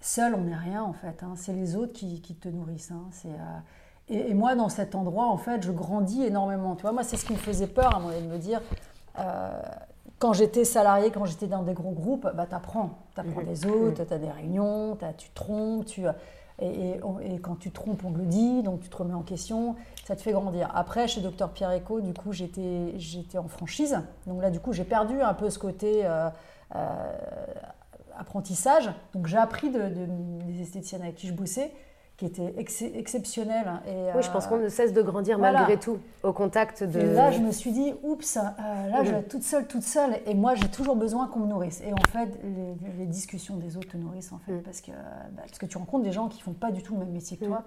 seul, 0.00 0.34
on 0.34 0.42
n'est 0.42 0.56
rien, 0.56 0.82
en 0.82 0.92
fait. 0.92 1.22
Hein. 1.22 1.34
C'est 1.36 1.52
les 1.52 1.74
autres 1.76 1.92
qui, 1.92 2.20
qui 2.20 2.34
te 2.34 2.48
nourrissent. 2.48 2.92
Hein. 2.92 3.08
C'est, 3.10 3.28
euh, 3.28 4.28
et, 4.28 4.34
moi, 4.34 4.54
dans 4.54 4.68
cet 4.68 4.94
endroit, 4.94 5.26
en 5.26 5.36
fait, 5.36 5.62
je 5.62 5.72
grandis 5.72 6.22
énormément. 6.22 6.76
Tu 6.76 6.82
vois, 6.82 6.92
moi, 6.92 7.02
c'est 7.02 7.16
ce 7.16 7.24
qui 7.24 7.32
me 7.32 7.38
faisait 7.38 7.66
peur 7.66 7.94
à 7.94 7.96
un 7.96 8.00
moment 8.00 8.20
de 8.20 8.26
me 8.26 8.38
dire. 8.38 8.60
Euh, 9.18 9.60
quand 10.20 10.32
j'étais 10.32 10.64
salarié, 10.64 11.10
quand 11.10 11.24
j'étais 11.24 11.48
dans 11.48 11.62
des 11.62 11.74
gros 11.74 11.90
groupes, 11.90 12.28
bah, 12.34 12.46
tu 12.48 12.54
apprends. 12.54 12.98
Tu 13.14 13.20
apprends 13.20 13.42
mmh. 13.42 13.46
des 13.46 13.66
autres, 13.66 14.02
mmh. 14.02 14.06
tu 14.06 14.14
as 14.14 14.18
des 14.18 14.30
réunions, 14.30 14.98
tu 15.18 15.30
trompes, 15.30 15.86
tu, 15.86 16.02
et, 16.60 17.00
quand 17.42 17.56
tu 17.56 17.70
te 17.70 17.74
trompes, 17.74 18.02
on 18.04 18.12
le 18.12 18.24
dit, 18.24 18.62
donc 18.62 18.80
tu 18.80 18.88
te 18.88 18.96
remets 18.96 19.14
en 19.14 19.22
question, 19.22 19.74
ça 20.04 20.14
te 20.14 20.22
fait 20.22 20.32
grandir. 20.32 20.70
Après, 20.74 21.08
chez 21.08 21.20
Docteur 21.20 21.50
Pierre 21.50 21.72
Eco, 21.76 22.00
du 22.00 22.14
coup, 22.14 22.32
j'étais, 22.32 22.96
j'étais 22.96 23.38
en 23.38 23.48
franchise. 23.48 23.98
Donc 24.26 24.40
là, 24.40 24.50
du 24.50 24.60
coup, 24.60 24.72
j'ai 24.72 24.84
perdu 24.84 25.20
un 25.20 25.34
peu 25.34 25.50
ce 25.50 25.58
côté 25.58 26.06
euh, 26.06 26.30
euh, 26.76 27.16
apprentissage. 28.16 28.90
Donc 29.14 29.26
j'ai 29.26 29.36
appris 29.36 29.70
de, 29.70 29.88
des 29.88 30.62
esthéticiennes 30.62 31.02
avec 31.02 31.16
qui 31.16 31.26
je 31.26 31.32
bossais 31.32 31.72
qui 32.16 32.26
était 32.26 32.54
exceptionnel. 32.58 33.66
Hein, 33.66 33.82
et, 33.86 34.16
oui, 34.16 34.22
je 34.22 34.30
pense 34.30 34.46
euh, 34.46 34.48
qu'on 34.48 34.58
ne 34.58 34.68
cesse 34.68 34.92
de 34.92 35.02
grandir 35.02 35.38
malgré 35.38 35.78
tout 35.78 35.98
au 36.22 36.32
contact 36.32 36.84
de... 36.84 37.00
Et 37.00 37.14
là, 37.14 37.30
je 37.32 37.40
me 37.40 37.50
suis 37.50 37.72
dit, 37.72 37.92
oups, 38.02 38.36
euh, 38.36 38.40
là, 38.88 39.02
je 39.02 39.10
vais 39.10 39.18
être 39.18 39.28
toute 39.28 39.42
seule, 39.42 39.66
toute 39.66 39.82
seule, 39.82 40.20
et 40.26 40.34
moi, 40.34 40.54
j'ai 40.54 40.68
toujours 40.68 40.96
besoin 40.96 41.26
qu'on 41.26 41.40
me 41.40 41.48
nourrisse. 41.48 41.82
Et 41.84 41.92
en 41.92 42.10
fait, 42.10 42.38
les, 42.96 43.06
discussions 43.06 43.56
des 43.56 43.76
autres 43.76 43.88
te 43.88 43.96
nourrissent, 43.96 44.32
en 44.32 44.38
fait, 44.38 44.52
mm. 44.52 44.62
parce, 44.62 44.80
que, 44.80 44.90
bah, 44.90 45.42
parce 45.46 45.58
que 45.58 45.66
tu 45.66 45.76
rencontres 45.76 46.04
des 46.04 46.12
gens 46.12 46.28
qui 46.28 46.40
font 46.40 46.52
pas 46.52 46.70
du 46.70 46.82
tout 46.82 46.94
le 46.94 47.00
même 47.00 47.12
métier 47.12 47.36
que 47.36 47.44
mm. 47.44 47.48
toi, 47.48 47.64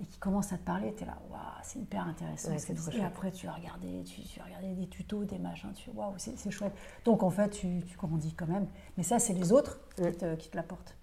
et 0.00 0.04
qui 0.04 0.18
commencent 0.18 0.52
à 0.52 0.58
te 0.58 0.64
parler, 0.64 0.94
tu 0.96 1.02
es 1.02 1.06
là, 1.06 1.18
waouh, 1.28 1.40
c'est 1.64 1.80
hyper 1.80 2.06
intéressant. 2.06 2.52
et 2.52 3.04
après, 3.04 3.32
tu 3.32 3.48
as 3.48 3.52
regardé, 3.52 4.04
tu, 4.04 4.22
tu 4.22 4.40
des 4.76 4.86
tutos, 4.86 5.24
des 5.24 5.38
machins, 5.38 5.72
tu 5.74 5.90
waouh, 5.90 6.12
c'est 6.16 6.50
chouette. 6.52 6.72
Donc, 7.04 7.24
en 7.24 7.30
fait, 7.30 7.50
tu, 7.50 7.80
tu, 7.84 7.96
grandis 7.96 8.32
quand 8.32 8.46
même. 8.46 8.68
Mais 8.96 9.02
ça, 9.02 9.18
c'est 9.18 9.32
les 9.32 9.50
autres 9.52 9.80
qui 9.96 10.02
mm. 10.02 10.12
te, 10.12 10.34
qui 10.36 10.50
te 10.50 10.56
l'apportent. 10.56 10.94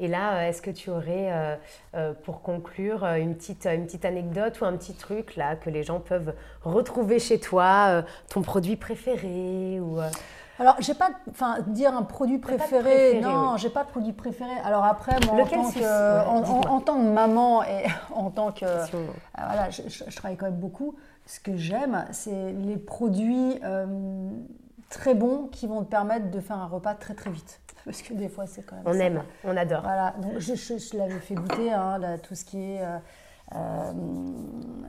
Et 0.00 0.08
là, 0.08 0.34
euh, 0.34 0.48
est-ce 0.48 0.60
que 0.60 0.70
tu 0.70 0.90
aurais, 0.90 1.30
euh, 1.30 1.56
euh, 1.94 2.12
pour 2.24 2.42
conclure, 2.42 3.04
une 3.04 3.36
petite, 3.36 3.66
une 3.66 3.86
petite 3.86 4.04
anecdote 4.04 4.60
ou 4.60 4.64
un 4.64 4.76
petit 4.76 4.94
truc 4.94 5.36
là 5.36 5.54
que 5.56 5.70
les 5.70 5.84
gens 5.84 6.00
peuvent 6.00 6.34
retrouver 6.62 7.18
chez 7.18 7.38
toi, 7.38 8.02
ton 8.28 8.42
produit 8.42 8.76
préféré 8.76 9.80
ou 9.80 10.00
alors, 10.60 10.76
j'ai 10.78 10.94
pas, 10.94 11.10
enfin, 11.28 11.56
dire 11.66 11.96
un 11.96 12.04
produit 12.04 12.38
préféré, 12.38 13.20
non, 13.20 13.56
j'ai 13.56 13.70
pas 13.70 13.82
de 13.82 13.88
produit 13.88 14.12
préféré. 14.12 14.52
Alors 14.64 14.84
après, 14.84 15.16
moi, 15.26 15.42
en 15.42 15.46
tant, 15.46 15.70
que, 15.72 16.28
en, 16.28 16.80
tant, 16.80 16.94
que, 16.94 17.02
maman 17.02 17.64
et 17.64 17.86
en 18.14 18.30
tant 18.30 18.52
que, 18.52 18.64
voilà, 19.36 19.70
je, 19.70 20.14
travaille 20.14 20.36
quand 20.36 20.46
même 20.46 20.54
beaucoup. 20.54 20.94
Ce 21.26 21.40
que 21.40 21.56
j'aime, 21.56 22.04
c'est 22.12 22.52
les 22.52 22.76
produits 22.76 23.58
très 24.88 25.14
bons 25.14 25.48
qui 25.48 25.66
vont 25.66 25.82
te 25.84 25.90
permettre 25.90 26.30
de 26.30 26.40
faire 26.40 26.58
un 26.58 26.66
repas 26.66 26.94
très 26.94 27.14
très 27.14 27.30
vite 27.30 27.60
parce 27.84 28.02
que 28.02 28.14
des 28.14 28.28
fois 28.28 28.46
c'est 28.46 28.62
quand 28.62 28.76
même. 28.76 28.84
On 28.86 28.94
aime, 28.94 29.22
on 29.44 29.56
adore. 29.56 29.82
Voilà, 29.82 30.14
donc 30.20 30.38
je, 30.38 30.54
je, 30.54 30.96
l'avais 30.96 31.18
fait 31.20 31.34
goûter, 31.34 31.72
hein, 31.72 32.00
tout 32.22 32.34
ce 32.34 32.44
qui 32.44 32.58
est 32.58 32.82
euh, 32.82 32.98
euh, 33.54 33.92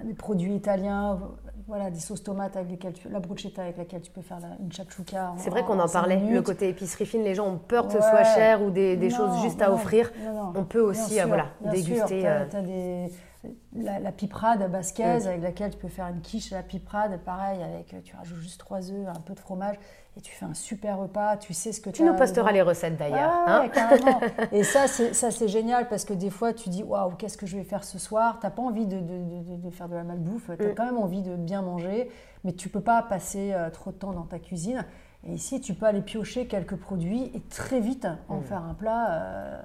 les 0.05 0.13
produits 0.13 0.55
italiens, 0.55 1.19
voilà, 1.67 1.89
des 1.89 1.99
sauces 1.99 2.23
tomates 2.23 2.55
avec 2.55 2.69
lesquelles 2.71 2.93
tu, 2.93 3.10
la 3.10 3.19
bruschetta 3.19 3.63
avec 3.63 3.77
laquelle 3.77 4.01
tu 4.01 4.12
peux 4.12 4.21
faire 4.21 4.39
une 4.60 4.71
chapchouka. 4.71 5.34
C'est 5.38 5.49
vrai 5.49 5.63
qu'on 5.63 5.79
en, 5.79 5.89
parlait, 5.89 6.17
le 6.17 6.41
côté 6.41 6.69
épicerie 6.69 7.05
fine, 7.05 7.23
les 7.23 7.36
gens 7.36 7.47
ont 7.47 7.58
peur 7.58 7.88
que 7.88 7.93
ce 7.93 7.99
soit 7.99 8.23
cher 8.23 8.63
ou 8.63 8.71
des, 8.71 9.10
choses 9.10 9.41
juste 9.41 9.62
à 9.62 9.71
offrir. 9.71 10.12
on 10.55 10.63
peut 10.63 10.81
aussi 10.81 11.19
euh, 11.19 11.25
voilà, 11.25 11.47
déguster. 11.71 12.21
Tu 12.21 12.55
as, 12.55 12.62
des 12.62 13.12
la, 13.75 13.99
la, 13.99 14.12
piperade 14.12 14.69
basquaise 14.71 15.27
avec 15.27 15.41
laquelle 15.41 15.71
tu 15.71 15.77
peux 15.77 15.88
faire 15.88 16.08
une 16.08 16.21
quiche 16.21 16.51
à 16.53 16.58
la 16.58 16.63
piperade, 16.63 17.19
pareil, 17.23 17.62
avec 17.62 17.95
tu 18.03 18.15
rajoutes 18.15 18.38
juste 18.38 18.60
trois 18.60 18.91
œufs, 18.91 19.08
un 19.08 19.21
peu 19.21 19.34
de 19.34 19.39
fromage 19.39 19.75
et 20.17 20.21
tu 20.21 20.31
fais 20.34 20.45
un 20.45 20.53
super 20.53 20.97
repas, 20.97 21.36
tu 21.38 21.53
sais 21.53 21.73
ce 21.73 21.81
que 21.81 21.89
tu 21.89 21.97
Tu 21.97 22.03
nous 22.03 22.15
posteras 22.15 22.51
les 22.51 22.62
recettes 22.62 22.95
d'ailleurs. 22.97 23.31
hein 23.47 23.67
carrément. 23.67 24.21
et 24.51 24.63
ça, 24.63 24.88
c'est 24.88 25.47
génial 25.47 25.89
parce 25.89 26.05
que 26.05 26.13
des 26.13 26.29
fois, 26.29 26.53
tu 26.53 26.69
dis 26.69 26.84
waouh, 26.84 27.12
qu'est-ce 27.15 27.38
que 27.38 27.45
je 27.45 27.58
vais 27.58 27.63
faire 27.63 27.84
ce 27.84 27.99
soir? 27.99 28.39
Tu 28.39 28.45
n'as 28.45 28.51
pas 28.51 28.62
envie 28.62 28.86
de, 28.86 28.99
de, 28.99 29.58
de, 29.58 29.69
faire 29.71 29.89
de 29.89 29.95
la 29.95 30.03
malbouffe, 30.03 30.49
tu 30.58 30.65
as 30.65 30.69
mm. 30.69 30.75
quand 30.75 30.86
même 30.86 30.97
envie 30.97 31.21
de 31.21 31.36
bien 31.36 31.62
manger, 31.62 32.10
mais 32.45 32.53
tu 32.53 32.69
peux 32.69 32.81
pas 32.81 33.03
passer 33.03 33.51
euh, 33.53 33.69
trop 33.69 33.91
de 33.91 33.97
temps 33.97 34.13
dans 34.13 34.25
ta 34.25 34.39
cuisine. 34.39 34.86
Et 35.25 35.33
ici, 35.33 35.59
tu 35.59 35.73
peux 35.73 35.85
aller 35.85 36.01
piocher 36.01 36.47
quelques 36.47 36.75
produits 36.75 37.31
et 37.33 37.41
très 37.41 37.79
vite 37.79 38.07
en 38.29 38.39
mm. 38.39 38.43
faire 38.43 38.63
un 38.63 38.73
plat 38.73 39.11
euh, 39.11 39.61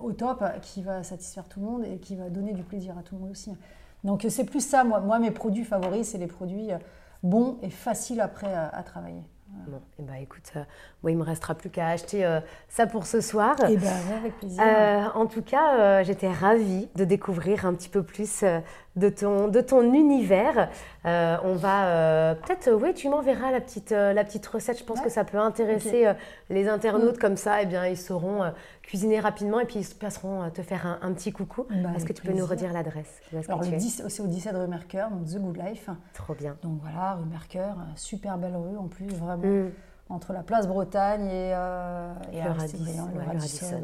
au 0.00 0.12
top 0.12 0.44
qui 0.62 0.82
va 0.82 1.02
satisfaire 1.02 1.48
tout 1.48 1.60
le 1.60 1.66
monde 1.66 1.84
et 1.84 1.98
qui 1.98 2.16
va 2.16 2.30
donner 2.30 2.52
du 2.52 2.62
plaisir 2.62 2.96
à 2.96 3.02
tout 3.02 3.14
le 3.16 3.22
monde 3.22 3.30
aussi. 3.30 3.52
Donc 4.04 4.24
c'est 4.28 4.44
plus 4.44 4.64
ça, 4.64 4.84
moi, 4.84 5.00
moi 5.00 5.18
mes 5.18 5.30
produits 5.30 5.64
favoris, 5.64 6.08
c'est 6.08 6.18
les 6.18 6.26
produits 6.26 6.72
euh, 6.72 6.78
bons 7.22 7.58
et 7.62 7.70
faciles 7.70 8.20
après 8.20 8.54
à 8.54 8.82
travailler. 8.82 9.22
Bon, 9.66 9.76
et 9.76 9.80
eh 10.00 10.02
ben, 10.02 10.14
écoute, 10.14 10.52
euh, 10.56 10.62
moi, 11.02 11.10
il 11.10 11.16
me 11.16 11.22
restera 11.22 11.54
plus 11.54 11.70
qu'à 11.70 11.88
acheter 11.88 12.24
euh, 12.24 12.40
ça 12.68 12.86
pour 12.86 13.06
ce 13.06 13.20
soir. 13.20 13.56
Et 13.68 13.74
eh 13.74 13.76
ben, 13.76 13.92
avec 14.16 14.38
plaisir. 14.38 14.62
Euh, 14.64 15.04
en 15.14 15.26
tout 15.26 15.42
cas, 15.42 16.02
j'étais 16.02 16.30
ravie 16.30 16.88
de 16.94 17.04
découvrir 17.04 17.66
un 17.66 17.74
petit 17.74 17.88
peu 17.88 18.02
plus 18.02 18.44
de 18.96 19.08
ton, 19.08 19.48
de 19.48 19.60
ton 19.60 19.82
univers. 19.92 20.68
Euh, 21.06 21.36
on 21.44 21.54
va 21.54 21.86
euh, 21.86 22.34
peut-être, 22.34 22.70
oui, 22.72 22.92
tu 22.94 23.08
m'enverras 23.08 23.50
la 23.50 23.60
petite, 23.60 23.92
euh, 23.92 24.12
la 24.12 24.24
petite 24.24 24.46
recette. 24.46 24.78
Je 24.78 24.84
pense 24.84 25.00
que 25.00 25.08
ça 25.08 25.24
peut 25.24 25.38
intéresser 25.38 26.12
les 26.48 26.68
internautes 26.68 27.16
mm. 27.16 27.20
comme 27.20 27.36
ça. 27.36 27.62
Eh 27.62 27.66
bien, 27.66 27.86
ils 27.86 27.96
sauront 27.96 28.42
cuisiner 28.90 29.20
rapidement 29.20 29.60
et 29.60 29.66
puis 29.66 29.78
ils 29.78 29.94
passeront 29.94 30.50
te 30.50 30.62
faire 30.62 30.98
un, 31.00 31.12
petit 31.12 31.30
coucou. 31.30 31.64
Bah, 31.70 31.90
Est-ce 31.94 32.04
que 32.04 32.12
tu 32.12 32.22
peux 32.22 32.32
nous 32.32 32.44
redire 32.44 32.72
l'adresse 32.72 33.20
Alors, 33.46 33.62
c'est 33.62 34.20
au 34.20 34.26
17 34.26 34.56
rue 34.56 34.66
Mercure, 34.66 35.08
donc 35.10 35.26
The 35.26 35.38
Good 35.38 35.58
Life. 35.64 35.88
Trop 36.12 36.34
bien. 36.34 36.56
Donc 36.62 36.80
voilà, 36.82 37.14
rue 37.14 37.26
Mercure, 37.26 37.76
super 37.94 38.36
belle 38.36 38.56
rue 38.56 38.76
en 38.76 38.88
plus, 38.88 39.06
vraiment. 39.06 39.46
Mm 39.46 39.70
entre 40.10 40.32
la 40.32 40.42
place 40.42 40.66
Bretagne 40.66 41.26
et, 41.26 41.52
euh, 41.54 42.12
et 42.32 42.42
le 42.42 42.50
Radisson. 42.50 43.80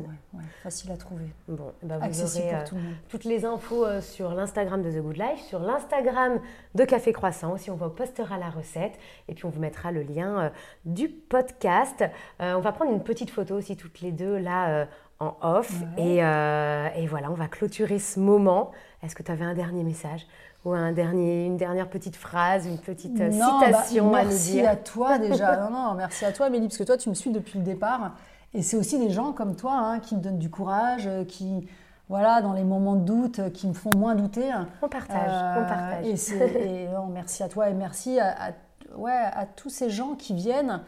facile 0.62 0.91
à 0.91 0.97
trouver. 0.97 1.27
Bon, 1.47 1.73
ben 1.83 1.99
vous 1.99 2.23
aurez 2.23 2.55
euh, 2.55 2.65
toutes 3.09 3.25
les 3.25 3.45
infos 3.45 3.85
euh, 3.87 4.01
sur 4.01 4.35
l'Instagram 4.35 4.83
de 4.83 4.91
The 4.91 5.03
Good 5.03 5.17
Life, 5.17 5.41
sur 5.47 5.61
l'Instagram 5.61 6.41
de 6.75 6.85
Café 6.85 7.12
Croissant 7.12 7.53
aussi. 7.53 7.71
On 7.71 7.77
vous 7.77 7.89
postera 7.91 8.39
la 8.39 8.51
recette 8.51 8.99
et 9.29 9.35
puis 9.35 9.45
on 9.45 9.51
vous 9.51 9.61
mettra 9.61 9.93
le 9.93 10.03
lien 10.03 10.41
euh, 10.41 10.51
du 10.85 11.09
podcast. 11.09 12.05
on 12.41 12.61
va 12.61 12.73
prendre 12.73 12.93
une 12.93 13.03
petite 13.03 13.31
photo 13.31 13.55
aussi 13.55 13.77
toutes 13.77 14.01
les 14.01 14.11
deux 14.11 14.37
là 14.37 14.87
en 15.21 15.37
off. 15.41 15.73
Et, 15.97 16.17
et 16.17 17.07
voilà, 17.07 17.31
on 17.31 17.35
va 17.35 17.47
clôturer 17.49 17.99
ce 17.99 18.19
moment. 18.21 18.73
Est-ce 19.03 19.15
que 19.15 19.23
tu 19.23 19.31
avais 19.31 19.45
un 19.45 19.55
dernier 19.55 19.85
message? 19.85 20.27
Ou 20.67 20.75
un 20.75 20.91
dernier, 20.91 21.47
une 21.47 21.57
dernière 21.57 21.89
petite 21.89 22.17
phrase, 22.17 22.67
une 22.67 22.79
petite 22.79 23.21
euh, 23.21 23.31
bah, 23.31 23.61
citation 23.61 24.13
à 24.13 24.25
nous 24.25 24.31
dire 24.31 24.65
Merci 24.65 24.67
à 24.67 24.75
toi 24.75 25.17
déjà. 25.17 25.57
non, 25.71 25.71
non, 25.71 25.95
merci 25.95 26.25
à 26.25 26.33
toi, 26.33 26.47
Amélie, 26.47 26.67
parce 26.67 26.77
que 26.77 26.83
toi, 26.83 26.97
tu 26.97 27.09
me 27.09 27.15
suis 27.15 27.31
depuis 27.31 27.61
le 27.61 27.65
départ. 27.65 28.17
Et 28.53 28.63
c'est 28.63 28.77
aussi 28.77 28.99
des 28.99 29.11
gens 29.11 29.33
comme 29.33 29.55
toi 29.55 29.75
hein, 29.75 30.01
qui 30.01 30.17
me 30.17 30.21
donnent 30.21 30.41
du 30.41 30.51
courage, 30.51 31.07
euh, 31.07 31.25
qui, 31.25 31.69
voilà, 32.09 32.43
dans 32.43 32.53
les 32.53 32.65
moments 32.65 32.97
de 32.97 33.05
doute, 33.05 33.39
euh, 33.39 33.49
qui 33.49 33.69
me 33.69 33.75
font 33.75 33.91
moins 33.97 34.17
douter. 34.17 34.51
On 34.83 34.89
partage, 34.89 35.31
on 35.57 35.69
partage. 35.69 36.05
Et, 36.05 36.89
merci 37.13 37.45
à 37.45 37.49
toi 37.49 37.71
et 37.71 37.75
merci 37.75 38.19
à, 38.19 38.53
ouais, 38.97 39.13
à 39.13 39.47
tous 39.47 39.71
ces 39.71 39.89
gens 39.89 40.17
qui 40.17 40.35
viennent 40.35 40.81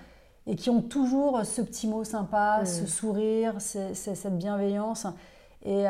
et 0.49 0.57
qui 0.57 0.71
ont 0.71 0.83
toujours 0.83 1.45
ce 1.45 1.63
petit 1.63 1.87
mot 1.87 2.03
sympa, 2.03 2.63
mm. 2.63 2.67
ce 2.67 2.87
sourire, 2.87 3.55
cette 3.61 4.37
bienveillance. 4.39 5.07
Et 5.65 5.87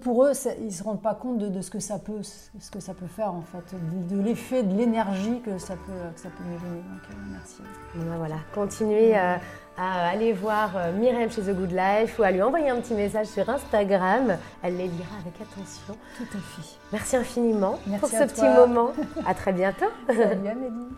pour 0.00 0.24
eux, 0.24 0.32
ils 0.58 0.66
ne 0.66 0.70
se 0.70 0.82
rendent 0.82 1.02
pas 1.02 1.14
compte 1.14 1.38
de, 1.38 1.60
ce, 1.60 1.70
que 1.70 1.78
ça 1.78 1.98
peut, 1.98 2.22
ce 2.22 2.70
que 2.70 2.80
ça 2.80 2.94
peut 2.94 3.06
faire, 3.06 3.32
en 3.32 3.42
fait, 3.42 3.76
de, 4.10 4.20
l'effet, 4.20 4.62
de 4.62 4.76
l'énergie 4.76 5.40
que 5.44 5.58
ça 5.58 5.74
peut, 5.74 5.92
que 6.14 6.20
ça 6.20 6.28
peut 6.30 6.44
nous 6.44 6.58
donner. 6.58 6.82
Donc, 6.82 7.02
euh, 7.10 7.14
merci. 7.30 7.62
Ben 7.94 8.16
voilà, 8.16 8.36
continuez 8.54 9.16
euh, 9.16 9.36
à 9.76 10.08
aller 10.08 10.32
voir 10.32 10.76
euh, 10.76 10.92
Myriam 10.92 11.30
chez 11.30 11.42
The 11.42 11.54
Good 11.54 11.72
Life 11.72 12.18
ou 12.18 12.24
à 12.24 12.32
lui 12.32 12.42
envoyer 12.42 12.70
un 12.70 12.80
petit 12.80 12.94
message 12.94 13.26
sur 13.28 13.48
Instagram. 13.48 14.36
Elle 14.62 14.76
les 14.76 14.88
lira 14.88 15.14
avec 15.20 15.34
attention. 15.40 15.94
Tout 16.16 16.36
à 16.36 16.40
fait. 16.40 16.76
Merci 16.92 17.16
infiniment 17.16 17.78
pour 18.00 18.08
ce 18.08 18.24
petit 18.24 18.42
moment. 18.42 18.90
À 19.26 19.34
très 19.34 19.52
bientôt. 19.52 19.86
Salut 20.08 20.48
Amélie. 20.48 20.88